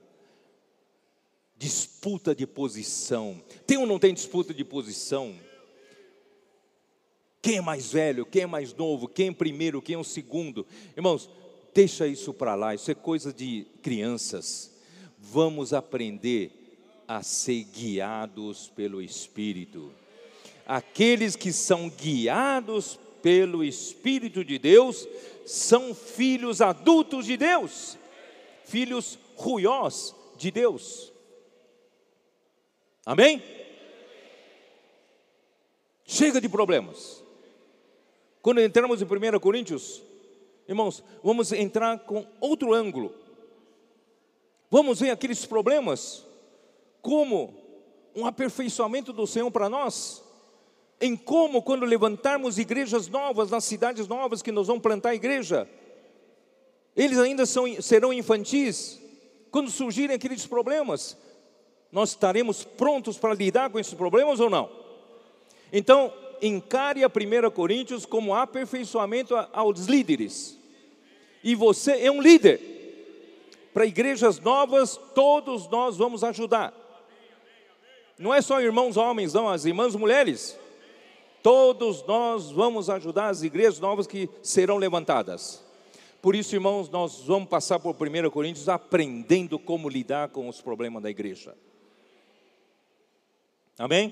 [1.57, 3.41] disputa de posição.
[3.65, 5.35] Tem ou não tem disputa de posição?
[7.41, 10.65] Quem é mais velho, quem é mais novo, quem é primeiro, quem é o segundo?
[10.95, 11.29] Irmãos,
[11.73, 14.73] deixa isso para lá, isso é coisa de crianças.
[15.17, 16.51] Vamos aprender
[17.07, 19.93] a ser guiados pelo Espírito
[20.67, 25.07] aqueles que são guiados pelo Espírito de Deus
[25.45, 27.97] são filhos adultos de Deus,
[28.65, 31.13] filhos ruiós de Deus.
[33.05, 33.41] Amém?
[36.05, 37.23] Chega de problemas.
[38.41, 40.03] Quando entramos em 1 Coríntios,
[40.67, 43.15] irmãos, vamos entrar com outro ângulo.
[44.69, 46.25] Vamos ver aqueles problemas
[47.01, 47.53] como
[48.13, 50.23] um aperfeiçoamento do Senhor para nós,
[50.99, 55.67] em como, quando levantarmos igrejas novas, nas cidades novas que nós vamos plantar igreja,
[56.95, 58.99] eles ainda são, serão infantis.
[59.51, 61.15] Quando surgirem aqueles problemas,
[61.91, 64.69] nós estaremos prontos para lidar com esses problemas ou não?
[65.71, 70.57] Então, encare a 1 Coríntios como aperfeiçoamento aos líderes.
[71.43, 72.59] E você é um líder.
[73.73, 76.73] Para igrejas novas, todos nós vamos ajudar.
[78.17, 80.57] Não é só irmãos homens, não, as irmãs mulheres.
[81.41, 85.63] Todos nós vamos ajudar as igrejas novas que serão levantadas.
[86.21, 91.01] Por isso, irmãos, nós vamos passar por 1 Coríntios aprendendo como lidar com os problemas
[91.01, 91.55] da igreja.
[93.77, 94.11] Amém?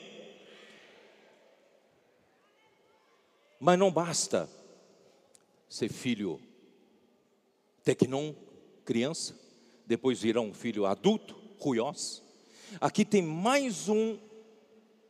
[3.60, 4.48] Mas não basta
[5.68, 6.40] ser filho
[7.84, 8.34] tecnon,
[8.84, 9.38] criança,
[9.86, 12.24] depois virá um filho adulto, ruiós.
[12.80, 14.18] Aqui tem mais um,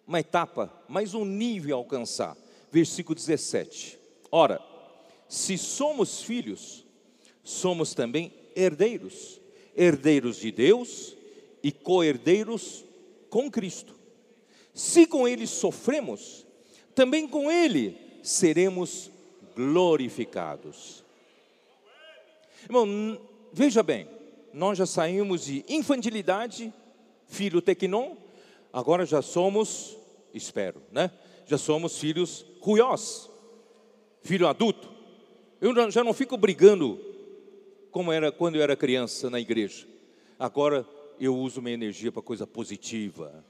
[0.07, 2.37] uma etapa, mais um nível a alcançar.
[2.71, 3.97] Versículo 17.
[4.31, 4.61] Ora,
[5.27, 6.85] se somos filhos,
[7.43, 9.39] somos também herdeiros,
[9.75, 11.15] herdeiros de Deus
[11.63, 12.85] e co-herdeiros
[13.29, 13.95] com Cristo.
[14.73, 16.45] Se com Ele sofremos,
[16.93, 19.09] também com Ele seremos
[19.55, 21.03] glorificados.
[22.63, 23.19] Irmão,
[23.53, 24.07] veja bem,
[24.53, 26.73] nós já saímos de infantilidade,
[27.27, 28.15] filho tecnon,
[28.75, 29.97] agora já somos,
[30.33, 31.09] espero, né?
[31.47, 33.29] Já somos filhos ruiós,
[34.21, 34.91] filho adulto.
[35.61, 36.99] Eu já não fico brigando
[37.89, 39.87] como era quando eu era criança na igreja.
[40.37, 40.85] Agora
[41.17, 43.45] eu uso minha energia para coisa positiva.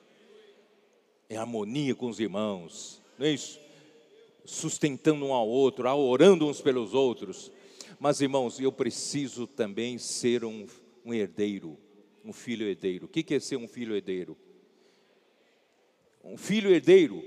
[1.27, 3.59] É harmonia com os irmãos, não é isso?
[4.45, 7.51] Sustentando um ao outro, orando uns pelos outros.
[7.99, 10.67] Mas irmãos, eu preciso também ser um,
[11.03, 11.79] um herdeiro,
[12.23, 13.05] um filho herdeiro.
[13.07, 14.37] O que é ser um filho herdeiro?
[16.25, 17.23] Um filho herdeiro,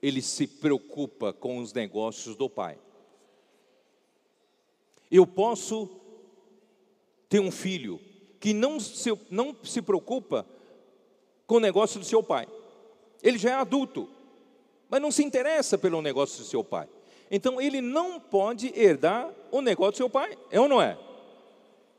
[0.00, 2.78] ele se preocupa com os negócios do pai.
[5.10, 5.90] Eu posso
[7.28, 8.00] ter um filho
[8.38, 10.46] que não se, não se preocupa
[11.46, 12.46] com o negócio do seu pai.
[13.22, 14.08] Ele já é adulto,
[14.88, 16.88] mas não se interessa pelo negócio do seu pai.
[17.30, 20.98] Então ele não pode herdar o negócio do seu pai, é ou não é?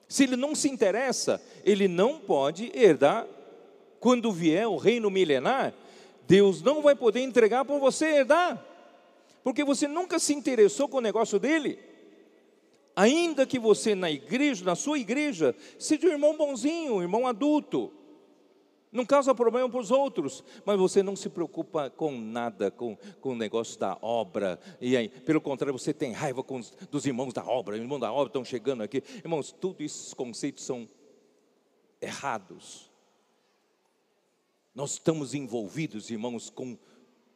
[0.08, 3.28] Se ele não se interessa, ele não pode herdar.
[4.04, 5.74] Quando vier o reino milenar,
[6.28, 8.62] Deus não vai poder entregar para você herdar,
[9.46, 11.80] porque você nunca se interessou com o negócio dele.
[12.98, 17.94] Ainda que você na igreja, na sua igreja, seja um irmão bonzinho, um irmão adulto,
[18.92, 23.30] não causa problema para os outros, mas você não se preocupa com nada, com, com
[23.30, 27.32] o negócio da obra, e aí, pelo contrário, você tem raiva com os, dos irmãos
[27.32, 29.02] da obra, os irmãos da obra estão chegando aqui.
[29.24, 30.90] Irmãos, todos esses conceitos são
[32.02, 32.92] errados.
[34.76, 36.78] Nós estamos envolvidos, irmãos, com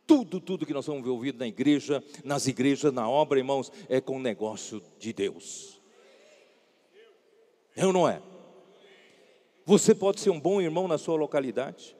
[0.07, 4.17] tudo, tudo que nós estamos envolvidos na igreja, nas igrejas, na obra, irmãos, é com
[4.17, 5.79] o negócio de Deus.
[7.75, 8.21] É ou não é?
[9.65, 11.95] Você pode ser um bom irmão na sua localidade,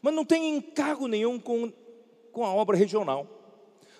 [0.00, 1.70] mas não tem encargo nenhum com,
[2.32, 3.26] com a obra regional.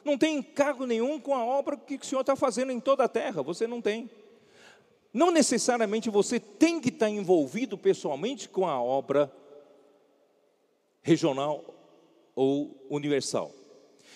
[0.04, 3.08] Não tem encargo nenhum com a obra que o Senhor está fazendo em toda a
[3.08, 3.42] terra.
[3.42, 4.08] Você não tem.
[5.12, 9.30] Não necessariamente você tem que estar envolvido pessoalmente com a obra
[11.06, 11.64] regional
[12.34, 13.52] ou universal.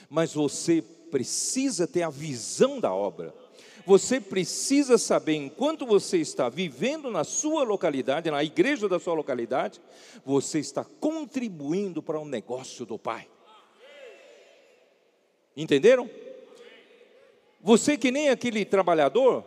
[0.09, 3.33] Mas você precisa ter a visão da obra.
[3.87, 9.81] Você precisa saber, enquanto você está vivendo na sua localidade, na igreja da sua localidade,
[10.25, 13.29] você está contribuindo para o um negócio do Pai.
[15.57, 16.11] Entenderam?
[17.61, 19.45] Você que nem aquele trabalhador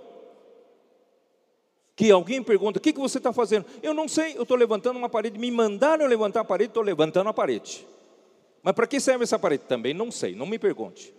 [1.95, 3.65] que alguém pergunta: o que, que você está fazendo?
[3.81, 5.37] Eu não sei, eu estou levantando uma parede.
[5.37, 7.87] Me mandaram levantar a parede, estou levantando a parede.
[8.61, 9.63] Mas para que serve essa parede?
[9.67, 11.13] Também não sei, não me pergunte.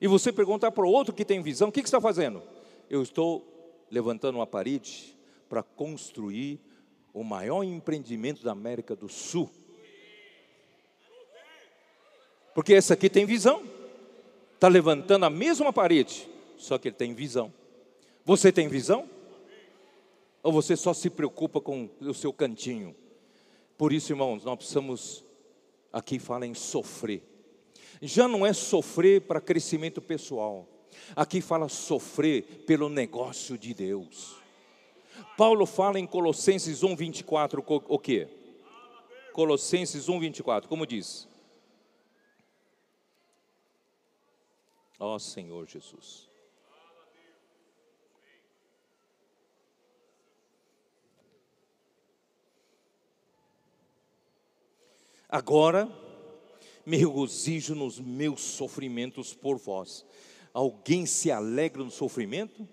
[0.00, 2.42] E você perguntar para o outro que tem visão: o que, que você está fazendo?
[2.90, 5.16] Eu estou levantando uma parede
[5.48, 6.60] para construir
[7.12, 9.50] o maior empreendimento da América do Sul.
[12.54, 13.62] Porque esse aqui tem visão.
[14.54, 17.52] Está levantando a mesma parede, só que ele tem visão.
[18.24, 19.08] Você tem visão?
[20.44, 22.94] Ou você só se preocupa com o seu cantinho?
[23.78, 25.24] Por isso, irmãos, nós precisamos
[25.90, 27.22] aqui fala em sofrer.
[28.02, 30.68] Já não é sofrer para crescimento pessoal.
[31.16, 34.36] Aqui fala sofrer pelo negócio de Deus.
[35.34, 38.28] Paulo fala em Colossenses 1:24 o quê?
[39.32, 41.26] Colossenses 1, 24, como diz?
[45.00, 46.33] Ó Senhor Jesus.
[55.34, 55.90] Agora
[56.86, 60.06] me regozijo nos meus sofrimentos por vós.
[60.52, 62.68] Alguém se alegra no sofrimento?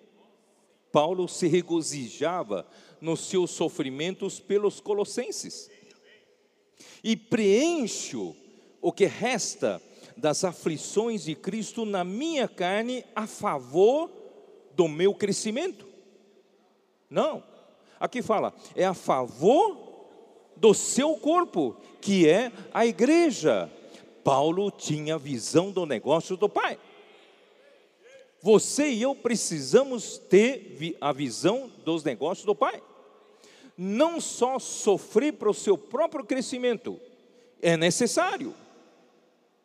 [0.91, 2.67] Paulo se regozijava
[3.01, 5.71] nos seus sofrimentos pelos colossenses.
[7.03, 8.35] E preencho
[8.79, 9.81] o que resta
[10.15, 14.07] das aflições de Cristo na minha carne a favor
[14.75, 15.87] do meu crescimento.
[17.09, 17.43] Não.
[17.99, 19.90] Aqui fala, é a favor
[20.61, 23.67] do seu corpo, que é a igreja.
[24.23, 26.77] Paulo tinha visão do negócio do Pai.
[28.43, 32.81] Você e eu precisamos ter a visão dos negócios do Pai.
[33.75, 36.99] Não só sofrer para o seu próprio crescimento,
[37.59, 38.53] é necessário.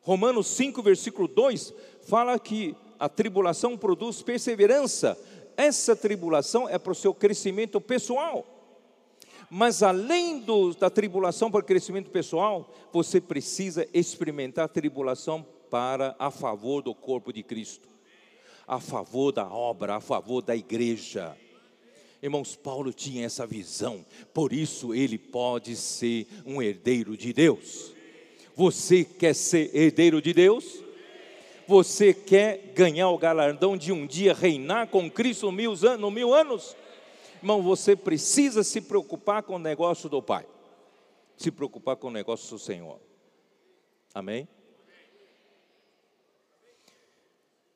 [0.01, 5.15] Romanos 5, versículo 2 fala que a tribulação produz perseverança.
[5.55, 8.56] Essa tribulação é para o seu crescimento pessoal.
[9.49, 16.15] Mas além do, da tribulação para o crescimento pessoal, você precisa experimentar a tribulação para
[16.19, 17.87] a favor do corpo de Cristo,
[18.67, 21.35] a favor da obra, a favor da igreja.
[22.21, 27.93] Irmãos, Paulo tinha essa visão, por isso ele pode ser um herdeiro de Deus.
[28.55, 30.83] Você quer ser herdeiro de Deus?
[31.67, 36.13] Você quer ganhar o galardão de um dia reinar com Cristo mil anos?
[36.13, 36.75] Mil anos?
[37.37, 40.47] Irmão, você precisa se preocupar com o negócio do Pai,
[41.35, 42.99] se preocupar com o negócio do Senhor.
[44.13, 44.47] Amém?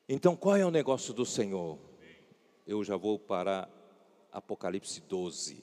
[0.08, 1.78] Então, qual é o negócio do Senhor?
[2.66, 3.68] Eu já vou para
[4.32, 5.62] Apocalipse 12.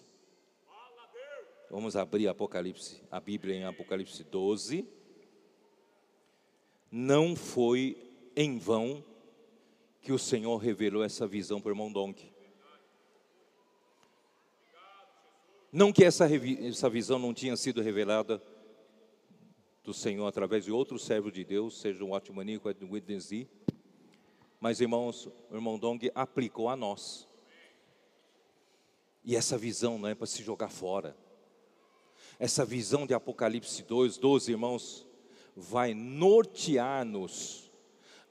[1.69, 4.87] Vamos abrir Apocalipse, a Bíblia em Apocalipse 12.
[6.89, 7.95] Não foi
[8.35, 9.03] em vão
[10.01, 12.38] que o Senhor revelou essa visão para o irmão Donk.
[15.71, 16.27] Não que essa,
[16.65, 18.41] essa visão não tinha sido revelada
[19.83, 23.31] do Senhor através de outro servo de Deus, seja o Atmanico, o Witness
[24.59, 27.27] mas irmãos, o irmão Dong aplicou a nós.
[29.23, 31.15] E essa visão não é para se jogar fora.
[32.37, 35.07] Essa visão de Apocalipse 2, 12, irmãos,
[35.55, 37.71] vai nortear-nos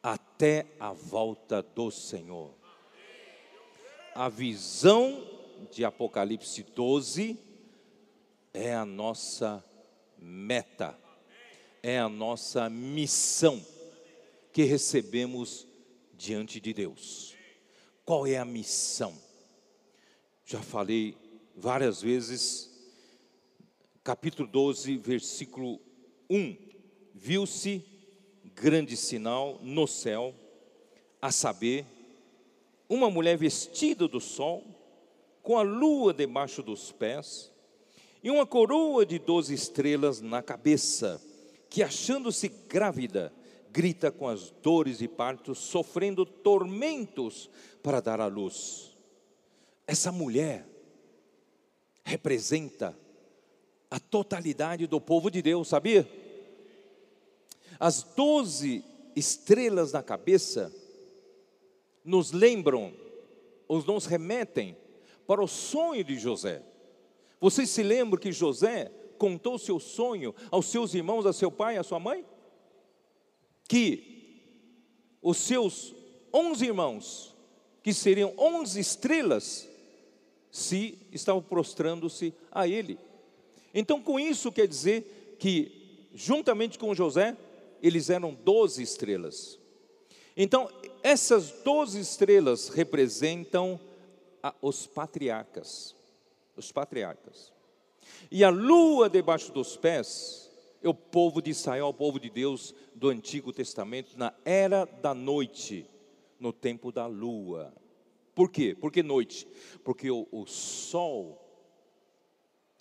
[0.02, 2.54] até a volta do Senhor.
[4.14, 5.37] A visão
[5.70, 7.38] de Apocalipse 12
[8.52, 9.64] é a nossa
[10.18, 10.98] meta,
[11.82, 13.64] é a nossa missão
[14.52, 15.66] que recebemos
[16.14, 17.36] diante de Deus.
[18.04, 19.14] Qual é a missão?
[20.44, 21.16] Já falei
[21.54, 22.70] várias vezes,
[24.02, 25.80] capítulo 12, versículo
[26.30, 26.56] 1:
[27.14, 27.84] Viu-se
[28.54, 30.34] grande sinal no céu,
[31.20, 31.86] a saber,
[32.88, 34.64] uma mulher vestida do sol,
[35.48, 37.50] com a lua debaixo dos pés,
[38.22, 41.18] e uma coroa de doze estrelas na cabeça,
[41.70, 43.32] que achando-se grávida,
[43.70, 47.48] grita com as dores de parto, sofrendo tormentos
[47.82, 48.94] para dar à luz.
[49.86, 50.68] Essa mulher
[52.04, 52.94] representa
[53.90, 56.06] a totalidade do povo de Deus, sabia?
[57.80, 58.84] As doze
[59.16, 60.70] estrelas na cabeça
[62.04, 62.92] nos lembram,
[63.66, 64.76] ou nos remetem
[65.28, 66.62] para o sonho de José.
[67.38, 71.82] Vocês se lembram que José contou seu sonho aos seus irmãos, a seu pai a
[71.82, 72.24] sua mãe?
[73.68, 74.40] Que
[75.20, 75.94] os seus
[76.32, 77.36] onze irmãos,
[77.82, 79.68] que seriam onze estrelas,
[80.50, 82.98] se estavam prostrando-se a ele.
[83.74, 87.36] Então, com isso quer dizer que, juntamente com José,
[87.82, 89.58] eles eram doze estrelas.
[90.34, 90.70] Então,
[91.02, 93.78] essas doze estrelas representam
[94.60, 95.94] os patriarcas.
[96.56, 97.52] Os patriarcas.
[98.30, 100.50] E a lua debaixo dos pés
[100.82, 105.14] é o povo de Israel, o povo de Deus do Antigo Testamento, na era da
[105.14, 105.88] noite,
[106.38, 107.74] no tempo da lua.
[108.34, 108.74] Por quê?
[108.74, 109.46] Por que noite?
[109.82, 111.44] Porque o, o sol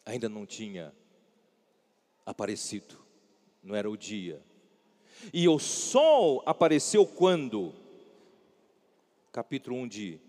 [0.05, 0.93] ainda não tinha
[2.25, 2.95] aparecido,
[3.63, 4.41] não era o dia.
[5.33, 7.73] E o sol apareceu quando?
[9.31, 10.26] Capítulo 1 de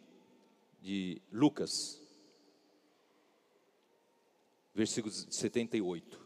[0.88, 2.00] de Lucas,
[4.74, 6.18] versículo 78,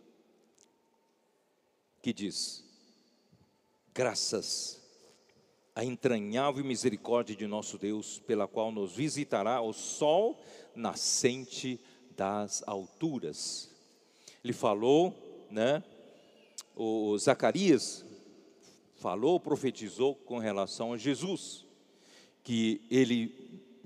[2.00, 2.64] que diz:
[3.92, 4.80] Graças
[5.74, 10.40] à entranhável misericórdia de nosso Deus, pela qual nos visitará o sol
[10.76, 11.80] nascente
[12.16, 13.68] das alturas.
[14.44, 15.82] Ele falou né?
[16.76, 18.06] O Zacarias
[18.94, 21.66] falou, profetizou com relação a Jesus,
[22.44, 23.41] que ele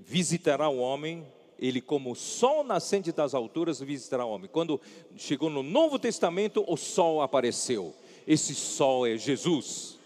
[0.07, 1.27] visitará o homem,
[1.59, 4.49] ele como sol nascente das alturas visitará o homem.
[4.49, 4.79] Quando
[5.17, 7.93] chegou no Novo Testamento, o sol apareceu.
[8.25, 9.99] Esse sol é Jesus.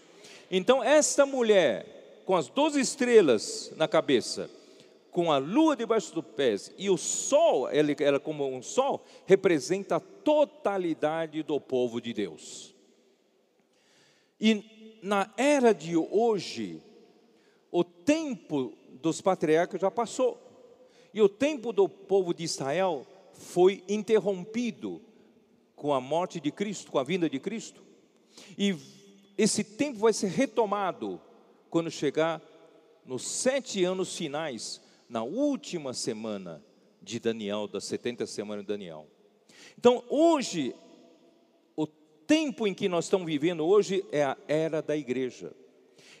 [0.50, 4.50] Então esta mulher com as doze estrelas na cabeça,
[5.12, 9.96] com a lua debaixo dos pés e o sol, ela, ela como um sol, representa
[9.96, 12.74] a totalidade do povo de Deus.
[14.40, 16.82] E na era de hoje,
[17.70, 18.72] o tempo
[19.02, 20.40] dos patriarcas já passou.
[21.12, 25.02] E o tempo do povo de Israel foi interrompido
[25.76, 27.82] com a morte de Cristo, com a vinda de Cristo.
[28.56, 28.74] E
[29.36, 31.20] esse tempo vai ser retomado
[31.68, 32.40] quando chegar
[33.04, 36.64] nos sete anos finais, na última semana
[37.02, 39.06] de Daniel, das 70 semanas de Daniel.
[39.76, 40.74] Então, hoje
[42.32, 45.52] tempo em que nós estamos vivendo hoje é a era da igreja.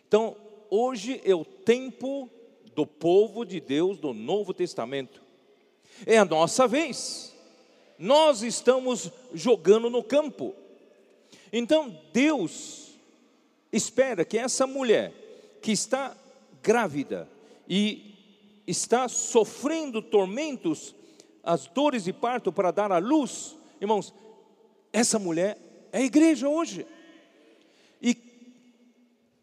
[0.06, 0.36] Então,
[0.68, 2.28] hoje é o tempo
[2.74, 5.22] do povo de Deus do Novo Testamento.
[6.06, 7.34] É a nossa vez.
[7.98, 10.54] Nós estamos jogando no campo.
[11.52, 12.92] Então, Deus
[13.70, 15.12] espera que essa mulher
[15.60, 16.16] que está
[16.62, 17.28] grávida
[17.68, 18.14] e
[18.66, 20.94] está sofrendo tormentos,
[21.42, 24.12] as dores de parto para dar à luz, irmãos,
[24.92, 25.58] essa mulher
[25.92, 26.86] é a igreja hoje.
[28.00, 28.16] E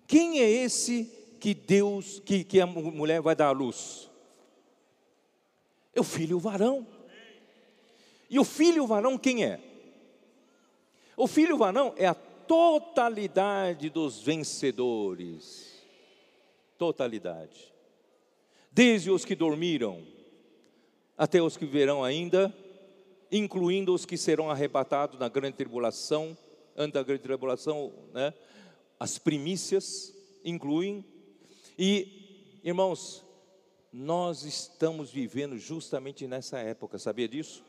[0.07, 4.09] quem é esse que Deus, que, que a mulher vai dar à luz?
[5.93, 6.85] É o filho varão.
[8.29, 9.59] E o filho varão quem é?
[11.17, 15.83] O filho varão é a totalidade dos vencedores.
[16.77, 17.73] Totalidade.
[18.71, 20.03] Desde os que dormiram
[21.17, 22.53] até os que viverão ainda
[23.31, 26.37] incluindo os que serão arrebatados na grande tribulação,
[26.75, 28.33] antes da grande tribulação, né?
[28.99, 30.13] As primícias
[30.43, 31.05] incluem.
[31.81, 33.23] E, irmãos,
[33.89, 37.63] nós estamos vivendo justamente nessa época, sabia disso?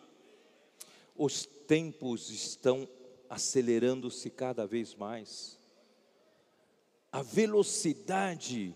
[1.15, 2.89] Os tempos estão
[3.29, 5.57] acelerando-se cada vez mais.
[7.13, 8.75] A velocidade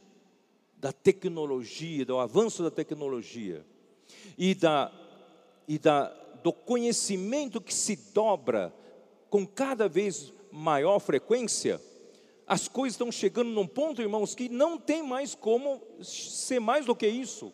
[0.76, 3.66] da tecnologia, do avanço da tecnologia
[4.39, 4.93] e da,
[5.66, 6.11] e da
[6.45, 8.72] do conhecimento que se dobra
[9.28, 11.80] com cada vez maior frequência,
[12.47, 16.95] as coisas estão chegando num ponto, irmãos, que não tem mais como ser mais do
[16.95, 17.53] que isso.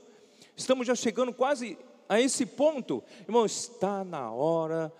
[0.56, 1.78] Estamos já chegando quase
[2.08, 3.02] a esse ponto.
[3.22, 4.92] Irmão, está na hora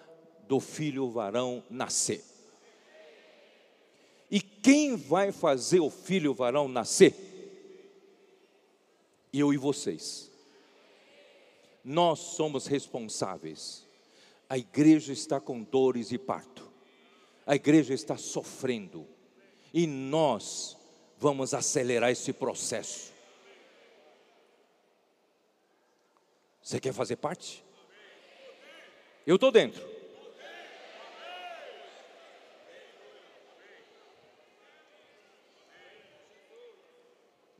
[0.46, 2.24] do filho varão nascer.
[4.30, 7.14] E quem vai fazer o filho varão nascer?
[9.32, 10.30] Eu e vocês
[11.84, 13.86] nós somos responsáveis.
[14.48, 16.70] A igreja está com dores e parto,
[17.46, 19.06] a igreja está sofrendo,
[19.72, 20.76] e nós
[21.18, 23.12] vamos acelerar esse processo.
[26.62, 27.64] Você quer fazer parte?
[29.26, 29.88] Eu estou dentro.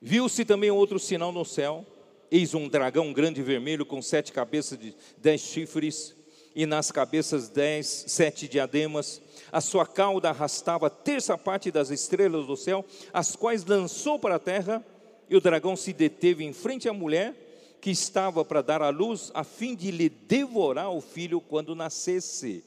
[0.03, 1.87] Viu-se também outro sinal no céu
[2.31, 6.15] Eis um dragão grande vermelho com sete cabeças de dez chifres,
[6.55, 9.21] e nas cabeças dez, sete diademas.
[9.53, 14.37] A sua cauda arrastava a terça parte das estrelas do céu, as quais lançou para
[14.37, 14.85] a terra,
[15.29, 17.35] e o dragão se deteve em frente à mulher
[17.81, 22.65] que estava para dar à luz, a fim de lhe devorar o filho quando nascesse.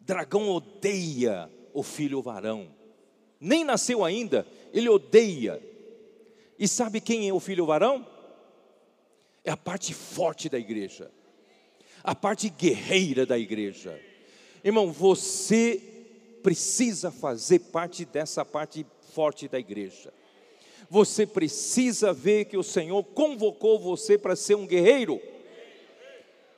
[0.00, 2.68] Dragão odeia o filho varão,
[3.40, 5.60] nem nasceu ainda, ele odeia.
[6.58, 8.06] E sabe quem é o filho varão?
[9.44, 11.10] é a parte forte da igreja,
[12.04, 13.98] a parte guerreira da igreja.
[14.62, 15.80] Irmão, você
[16.42, 20.12] precisa fazer parte dessa parte forte da igreja.
[20.90, 25.18] Você precisa ver que o Senhor convocou você para ser um guerreiro.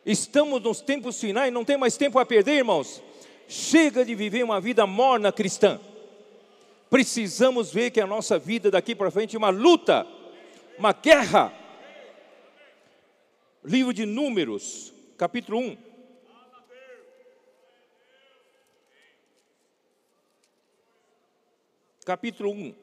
[0.04, 3.00] Estamos nos tempos finais, não tem mais tempo a perder, irmãos.
[3.48, 5.80] Chega de viver uma vida morna cristã.
[6.90, 10.04] Precisamos ver que a nossa vida daqui para frente é uma luta,
[10.76, 11.52] uma guerra
[13.64, 15.78] Livro de Números, capítulo 1.
[22.04, 22.74] Capítulo 1.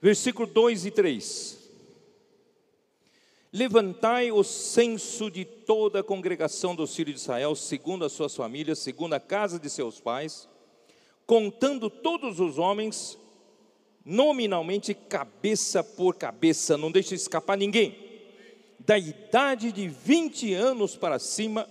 [0.00, 1.64] Versículo 2 e 3.
[3.50, 8.80] Levantai o censo de toda a congregação dos filhos de Israel, segundo as suas famílias,
[8.80, 10.48] segundo a casa de seus pais,
[11.26, 13.16] contando todos os homens
[14.04, 18.02] nominalmente cabeça por cabeça, não deixe escapar ninguém.
[18.86, 21.66] da idade de 20 anos para cima,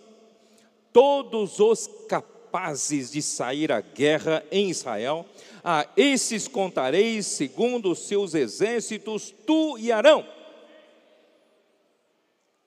[0.92, 5.24] todos os capazes de sair à guerra em Israel,
[5.64, 10.26] a esses contareis segundo os seus exércitos, tu e Arão.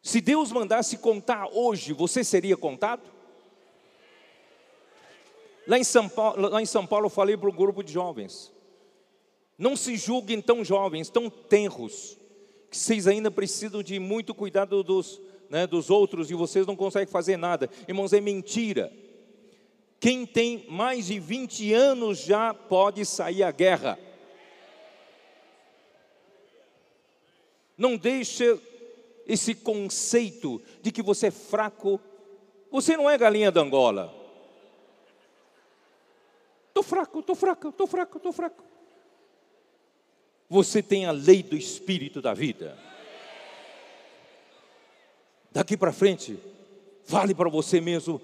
[0.00, 3.02] Se Deus mandasse contar hoje, você seria contado?
[5.66, 8.52] Lá em São Paulo, lá em São Paulo eu falei para um grupo de jovens.
[9.58, 12.18] Não se julguem tão jovens, tão tenros,
[12.70, 17.10] que vocês ainda precisam de muito cuidado dos, né, dos outros e vocês não conseguem
[17.10, 17.70] fazer nada.
[17.88, 18.92] Irmãos, é mentira.
[19.98, 23.98] Quem tem mais de 20 anos já pode sair à guerra.
[27.78, 28.58] Não deixe
[29.26, 31.98] esse conceito de que você é fraco.
[32.70, 34.14] Você não é galinha da Angola.
[36.68, 38.65] Estou fraco, estou fraco, estou fraco, estou fraco.
[40.48, 42.78] Você tem a lei do espírito da vida.
[45.50, 46.38] Daqui para frente,
[47.04, 48.20] fale para você mesmo: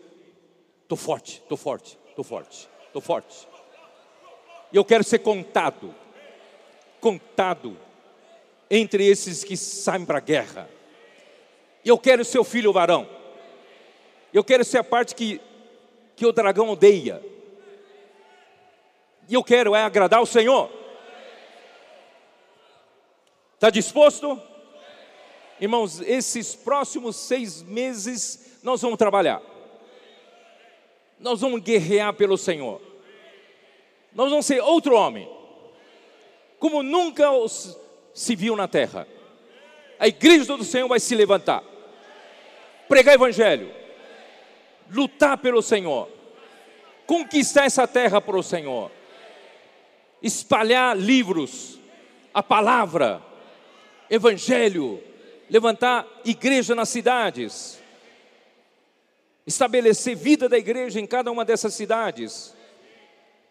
[0.82, 3.48] estou forte, estou forte, estou forte, estou forte.
[4.72, 5.94] E eu quero ser contado,
[7.00, 7.76] contado
[8.70, 10.68] entre esses que saem para a guerra.
[11.84, 13.08] Eu quero ser o filho varão.
[14.32, 15.40] Eu quero ser a parte que,
[16.16, 17.22] que o dragão odeia.
[19.28, 20.81] E eu quero é agradar o Senhor.
[23.62, 24.42] Está disposto?
[25.60, 29.40] Irmãos, esses próximos seis meses nós vamos trabalhar.
[31.20, 32.82] Nós vamos guerrear pelo Senhor.
[34.12, 35.30] Nós vamos ser outro homem,
[36.58, 37.28] como nunca
[38.12, 39.06] se viu na terra.
[39.96, 41.62] A igreja do Senhor vai se levantar,
[42.88, 43.72] pregar evangelho,
[44.90, 46.08] lutar pelo Senhor,
[47.06, 48.90] conquistar essa terra para o Senhor,
[50.20, 51.78] espalhar livros,
[52.34, 53.30] a palavra,
[54.12, 55.02] evangelho,
[55.48, 57.82] levantar igreja nas cidades,
[59.46, 62.54] estabelecer vida da igreja em cada uma dessas cidades,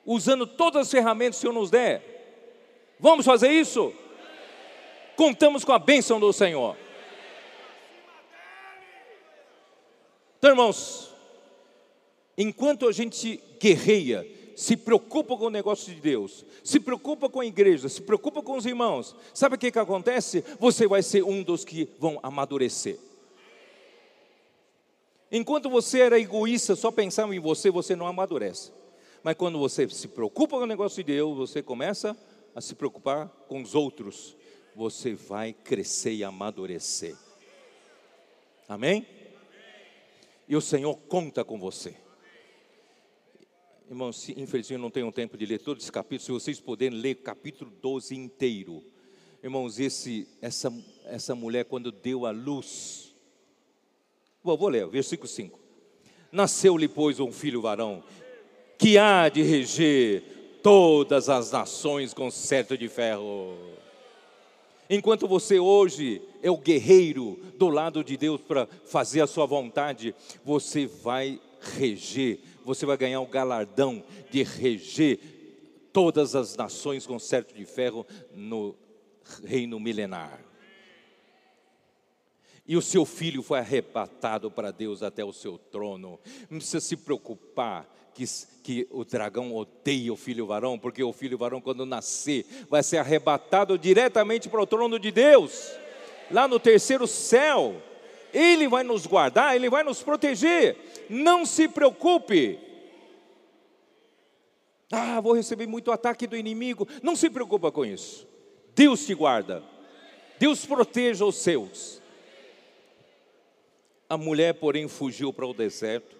[0.05, 2.03] usando todas as ferramentas que o Senhor nos der.
[2.99, 3.91] Vamos fazer isso?
[5.15, 6.77] Contamos com a bênção do Senhor.
[10.37, 11.11] Então, irmãos,
[12.37, 14.27] enquanto a gente guerreia,
[14.61, 18.55] se preocupa com o negócio de Deus, se preocupa com a igreja, se preocupa com
[18.55, 20.45] os irmãos, sabe o que, que acontece?
[20.59, 22.99] Você vai ser um dos que vão amadurecer.
[25.31, 28.71] Enquanto você era egoísta, só pensava em você, você não amadurece.
[29.23, 32.15] Mas quando você se preocupa com o negócio de Deus, você começa
[32.53, 34.37] a se preocupar com os outros,
[34.75, 37.15] você vai crescer e amadurecer.
[38.69, 39.07] Amém?
[40.47, 41.95] E o Senhor conta com você.
[43.91, 47.69] Irmãos, infelizmente não tenho tempo de ler todo esse capítulo, se vocês puderem ler capítulo
[47.81, 48.81] 12 inteiro.
[49.43, 50.73] Irmãos, esse, essa,
[51.03, 53.13] essa mulher quando deu a luz,
[54.41, 55.59] vou, vou ler, versículo 5.
[56.31, 58.01] Nasceu-lhe, pois, um filho varão,
[58.77, 60.23] que há de reger
[60.63, 63.57] todas as nações com certo de ferro.
[64.89, 70.15] Enquanto você hoje é o guerreiro do lado de Deus para fazer a sua vontade,
[70.45, 75.19] você vai reger você vai ganhar o galardão de reger
[75.91, 78.75] todas as nações com certo de ferro no
[79.43, 80.43] reino milenar.
[82.67, 86.19] E o seu filho foi arrebatado para Deus até o seu trono.
[86.49, 88.25] Não precisa se preocupar que,
[88.63, 92.97] que o dragão odeia o filho varão, porque o filho varão, quando nascer, vai ser
[92.97, 95.71] arrebatado diretamente para o trono de Deus,
[96.29, 97.81] lá no terceiro céu.
[98.33, 100.77] Ele vai nos guardar, Ele vai nos proteger.
[101.09, 102.59] Não se preocupe.
[104.91, 106.87] Ah, vou receber muito ataque do inimigo.
[107.01, 108.27] Não se preocupa com isso.
[108.75, 109.63] Deus te guarda.
[110.37, 112.01] Deus proteja os seus.
[114.09, 116.17] A mulher, porém, fugiu para o deserto,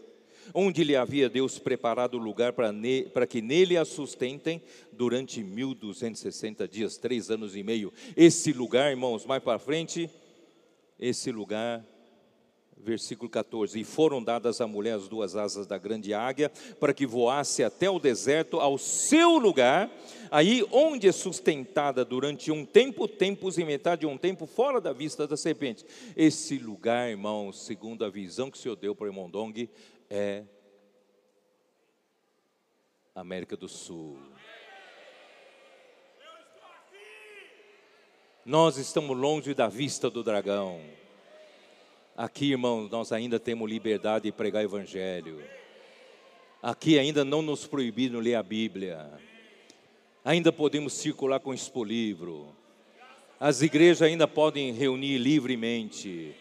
[0.54, 4.62] onde lhe havia Deus preparado lugar para, ne, para que nele a sustentem
[4.94, 7.92] durante 1260 dias, três anos e meio.
[8.16, 10.10] Esse lugar, irmãos, mais para frente,
[10.98, 11.84] esse lugar
[12.84, 17.06] versículo 14: E foram dadas à mulher as duas asas da grande águia, para que
[17.06, 19.90] voasse até o deserto, ao seu lugar,
[20.30, 24.92] aí onde é sustentada durante um tempo, tempos e metade de um tempo, fora da
[24.92, 25.86] vista da serpente.
[26.16, 29.70] Esse lugar, irmãos, segundo a visão que o Senhor deu para o irmão Dong,
[30.10, 30.44] é
[33.14, 34.18] América do Sul.
[38.44, 40.82] Nós estamos longe da vista do dragão.
[42.16, 45.42] Aqui, irmãos, nós ainda temos liberdade de pregar evangelho.
[46.62, 49.10] Aqui ainda não nos proibiram ler a Bíblia.
[50.24, 52.54] Ainda podemos circular com expolivro.
[53.40, 56.36] As igrejas ainda podem reunir livremente.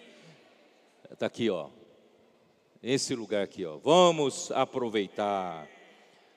[1.10, 1.68] Está aqui, ó.
[2.82, 3.78] Esse lugar aqui, ó.
[3.78, 5.66] Vamos aproveitar.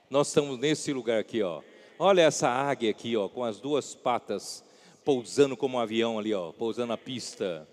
[0.09, 1.61] Nós estamos nesse lugar aqui, ó.
[1.97, 4.63] Olha essa águia aqui, ó, com as duas patas
[5.03, 7.67] pousando como um avião ali, ó, pousando na pista.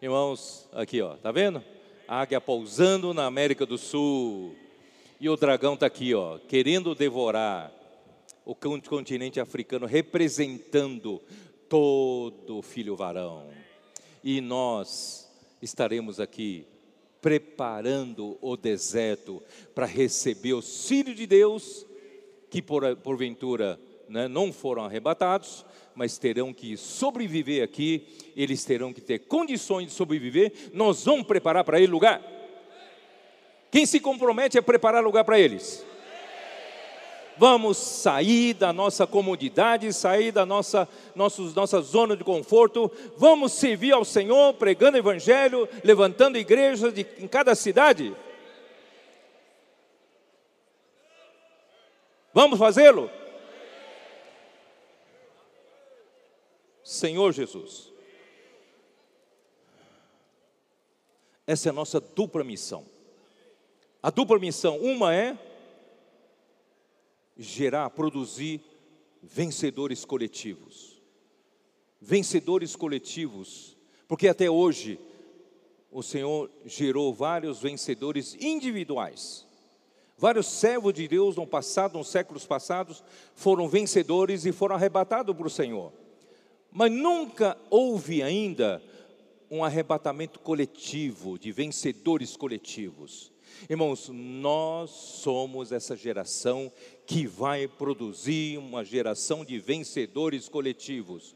[0.00, 1.60] Irmãos, aqui, ó, tá vendo?
[2.06, 4.54] A águia pousando na América do Sul.
[5.20, 7.72] E o dragão está aqui, ó, querendo devorar
[8.44, 11.20] o continente africano, representando
[11.68, 13.48] todo filho varão.
[14.22, 15.28] E nós
[15.60, 16.64] estaremos aqui
[17.20, 19.42] preparando o deserto
[19.74, 21.84] para receber os filhos de Deus
[22.48, 23.76] que por, porventura
[24.08, 25.66] né, não foram arrebatados,
[25.98, 28.06] mas terão que sobreviver aqui,
[28.36, 32.22] eles terão que ter condições de sobreviver, nós vamos preparar para ele lugar.
[33.68, 35.84] Quem se compromete a preparar lugar para eles?
[37.36, 43.92] Vamos sair da nossa comodidade, sair da nossa, nossos, nossa zona de conforto, vamos servir
[43.92, 48.14] ao Senhor, pregando Evangelho, levantando igrejas de, em cada cidade.
[52.32, 53.10] Vamos fazê-lo?
[56.88, 57.92] Senhor Jesus,
[61.46, 62.86] essa é a nossa dupla missão.
[64.02, 65.38] A dupla missão, uma é
[67.36, 68.62] gerar, produzir
[69.22, 71.02] vencedores coletivos.
[72.00, 73.76] Vencedores coletivos,
[74.08, 74.98] porque até hoje
[75.92, 79.46] o Senhor gerou vários vencedores individuais.
[80.16, 83.04] Vários servos de Deus no passado, nos séculos passados,
[83.34, 85.92] foram vencedores e foram arrebatados para o Senhor.
[86.70, 88.82] Mas nunca houve ainda
[89.50, 93.32] um arrebatamento coletivo, de vencedores coletivos.
[93.68, 96.70] Irmãos, nós somos essa geração
[97.06, 101.34] que vai produzir uma geração de vencedores coletivos,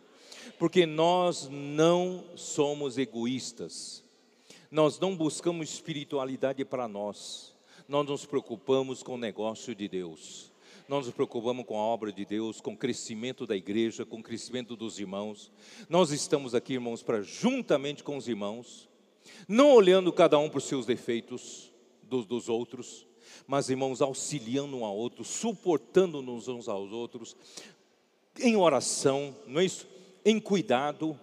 [0.58, 4.04] porque nós não somos egoístas,
[4.70, 7.54] nós não buscamos espiritualidade para nós,
[7.88, 10.51] nós nos preocupamos com o negócio de Deus.
[10.92, 14.22] Nós nos preocupamos com a obra de Deus, com o crescimento da igreja, com o
[14.22, 15.50] crescimento dos irmãos.
[15.88, 18.90] Nós estamos aqui, irmãos, para juntamente com os irmãos,
[19.48, 23.06] não olhando cada um por seus defeitos, dos, dos outros,
[23.46, 27.34] mas irmãos, auxiliando um ao outro, suportando-nos uns aos outros,
[28.38, 29.88] em oração, não é isso?
[30.22, 31.18] Em cuidado,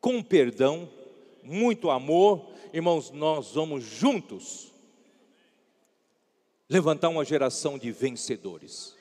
[0.00, 0.90] com perdão,
[1.40, 4.73] muito amor, irmãos, nós vamos juntos
[6.68, 8.94] levantar uma geração de vencedores.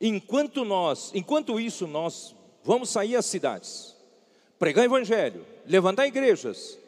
[0.00, 3.96] Enquanto nós, enquanto isso nós vamos sair às cidades,
[4.58, 6.78] pregar evangelho, levantar igrejas,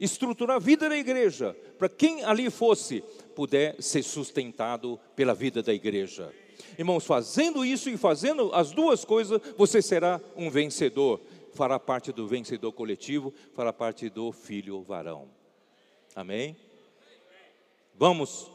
[0.00, 3.02] estruturar a vida da igreja, para quem ali fosse
[3.34, 6.32] puder ser sustentado pela vida da igreja.
[6.78, 11.20] Irmãos, fazendo isso e fazendo as duas coisas, você será um vencedor.
[11.52, 15.28] Fará parte do vencedor coletivo, fará parte do filho varão.
[16.16, 16.56] Amém?
[17.96, 18.50] Vamos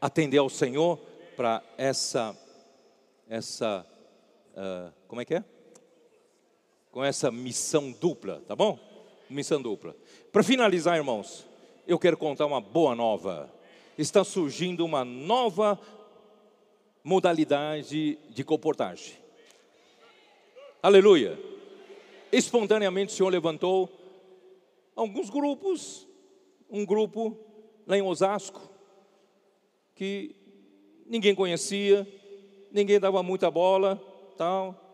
[0.00, 0.98] atender ao Senhor
[1.36, 2.36] para essa,
[3.28, 3.86] essa,
[4.54, 5.44] uh, como é que é?
[6.90, 8.78] Com essa missão dupla, tá bom?
[9.28, 9.94] Missão dupla.
[10.32, 11.46] Para finalizar, irmãos,
[11.86, 13.52] eu quero contar uma boa nova.
[13.96, 15.78] Está surgindo uma nova
[17.02, 19.16] modalidade de comportagem.
[20.82, 21.38] Aleluia.
[22.30, 23.90] Espontaneamente o Senhor levantou
[24.94, 26.06] alguns grupos,
[26.68, 27.36] um grupo
[27.86, 28.77] lá em Osasco,
[29.98, 30.36] que
[31.04, 32.06] ninguém conhecia,
[32.70, 34.00] ninguém dava muita bola,
[34.36, 34.84] tal.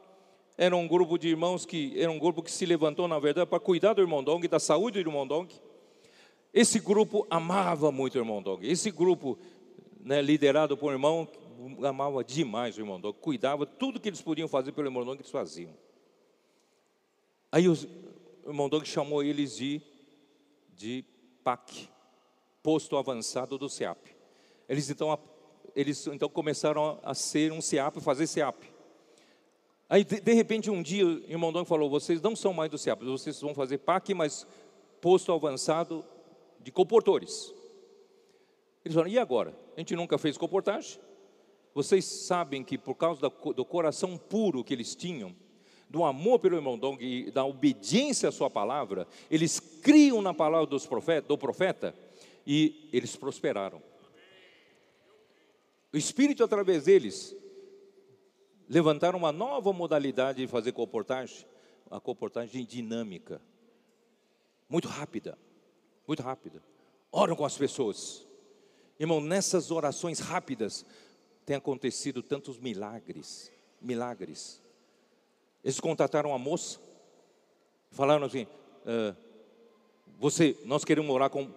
[0.56, 3.60] Era um grupo de irmãos que era um grupo que se levantou na verdade para
[3.60, 5.54] cuidar do irmão Dong, da saúde do irmão Dong.
[6.54, 8.66] Esse grupo amava muito o irmão Dong.
[8.66, 9.38] Esse grupo,
[10.00, 11.28] né, liderado por um irmão,
[11.86, 15.30] amava demais o irmão Dong, cuidava tudo que eles podiam fazer pelo irmão Dong, eles
[15.30, 15.76] faziam.
[17.52, 17.84] Aí os,
[18.42, 19.82] o irmão Dong chamou eles de
[20.74, 21.04] de
[21.44, 21.88] PAC,
[22.62, 24.13] posto avançado do SEAP.
[24.68, 25.18] Eles então,
[25.74, 28.64] eles então começaram a ser um SEAP, fazer SEAP.
[29.88, 32.78] Aí, de, de, repente, um dia, o irmão Dom falou: vocês não são mais do
[32.78, 34.46] SEAP, vocês vão fazer PAC, mas
[35.00, 36.04] posto avançado
[36.60, 37.52] de comportores.
[38.84, 39.54] Eles falaram: e agora?
[39.76, 40.98] A gente nunca fez comportagem.
[41.74, 45.34] Vocês sabem que por causa do coração puro que eles tinham,
[45.90, 50.66] do amor pelo irmão Dong e da obediência à sua palavra, eles criam na palavra
[50.66, 51.94] dos profeta, do profeta
[52.46, 53.82] e eles prosperaram.
[55.94, 57.36] O Espírito, através deles,
[58.68, 61.46] levantaram uma nova modalidade de fazer comportagem,
[61.88, 63.40] a comportagem dinâmica,
[64.68, 65.38] muito rápida,
[66.04, 66.60] muito rápida.
[67.12, 68.26] Oram com as pessoas.
[68.98, 70.84] Irmão, nessas orações rápidas
[71.46, 74.60] tem acontecido tantos milagres, milagres.
[75.62, 76.80] Eles contataram a moça,
[77.92, 78.48] falaram assim:
[78.84, 79.14] ah,
[80.18, 81.48] você, nós queremos orar com,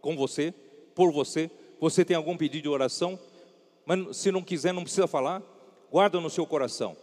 [0.00, 0.54] com você,
[0.94, 1.50] por você.
[1.78, 3.20] Você tem algum pedido de oração?
[3.86, 5.42] Mas se não quiser, não precisa falar.
[5.90, 6.96] Guarda no seu coração.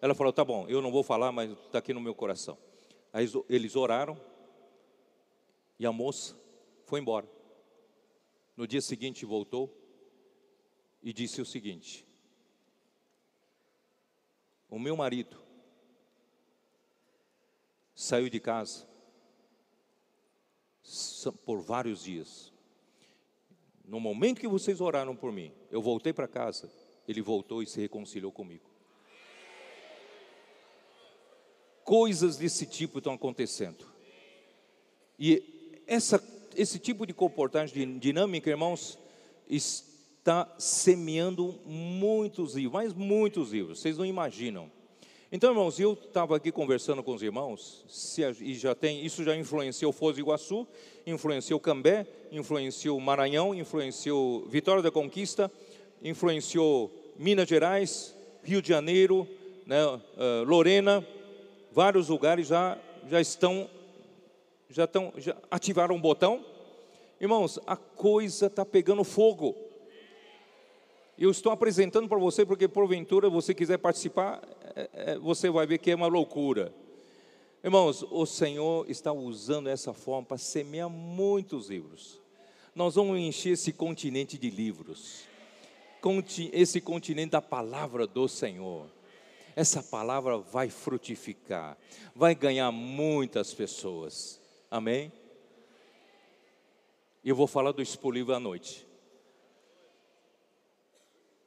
[0.00, 2.56] Ela falou: Tá bom, eu não vou falar, mas está aqui no meu coração.
[3.12, 4.18] Aí eles oraram
[5.78, 6.36] e a moça
[6.84, 7.28] foi embora.
[8.56, 9.72] No dia seguinte voltou
[11.02, 12.06] e disse o seguinte:
[14.68, 15.36] O meu marido
[17.94, 18.86] saiu de casa
[21.44, 22.52] por vários dias.
[23.88, 26.70] No momento que vocês oraram por mim, eu voltei para casa,
[27.08, 28.68] ele voltou e se reconciliou comigo.
[31.84, 33.86] Coisas desse tipo estão acontecendo.
[35.18, 36.22] E essa,
[36.54, 38.98] esse tipo de comportamento dinâmica, irmãos,
[39.48, 44.70] está semeando muitos livros, mas muitos livros, vocês não imaginam.
[45.30, 49.36] Então, irmãos, eu estava aqui conversando com os irmãos, se, e já tem, isso já
[49.36, 50.66] influenciou Foz do Iguaçu,
[51.06, 55.52] influenciou Cambé, influenciou Maranhão, influenciou Vitória da Conquista,
[56.02, 59.28] influenciou Minas Gerais, Rio de Janeiro,
[59.66, 60.00] né, uh,
[60.46, 61.06] Lorena,
[61.72, 63.68] vários lugares já, já estão,
[64.70, 66.42] já estão, já ativaram um botão.
[67.20, 69.54] Irmãos, a coisa está pegando fogo.
[71.18, 74.40] Eu estou apresentando para você porque porventura você quiser participar,
[75.20, 76.72] você vai ver que é uma loucura.
[77.62, 82.20] Irmãos, o Senhor está usando essa forma para semear muitos livros.
[82.74, 85.24] Nós vamos encher esse continente de livros,
[86.52, 88.86] esse continente da palavra do Senhor.
[89.56, 91.76] Essa palavra vai frutificar,
[92.14, 94.40] vai ganhar muitas pessoas.
[94.70, 95.12] Amém?
[97.24, 98.86] E eu vou falar do Expo à noite.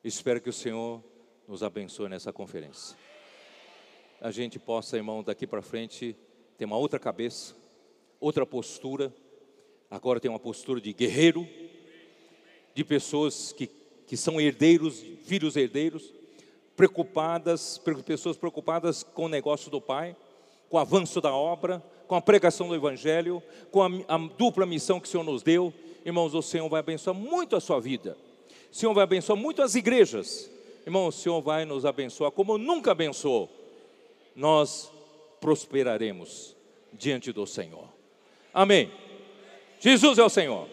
[0.03, 1.01] Espero que o Senhor
[1.47, 2.97] nos abençoe nessa conferência.
[4.21, 6.15] A gente possa, irmão, daqui para frente
[6.55, 7.55] ter uma outra cabeça,
[8.19, 9.11] outra postura.
[9.89, 11.47] Agora tem uma postura de guerreiro,
[12.75, 13.65] de pessoas que,
[14.05, 16.13] que são herdeiros, filhos herdeiros,
[16.75, 20.15] preocupadas, pessoas preocupadas com o negócio do Pai,
[20.69, 23.41] com o avanço da obra, com a pregação do Evangelho,
[23.71, 25.73] com a, a dupla missão que o Senhor nos deu.
[26.05, 28.15] Irmãos, o Senhor vai abençoar muito a sua vida.
[28.71, 30.47] O Senhor vai abençoar muito as igrejas.
[30.85, 33.60] Irmão, o Senhor vai nos abençoar como nunca abençoou.
[34.35, 34.91] Nós
[35.39, 36.55] prosperaremos
[36.93, 37.87] diante do Senhor.
[38.53, 38.91] Amém.
[39.79, 40.67] Jesus é o Senhor.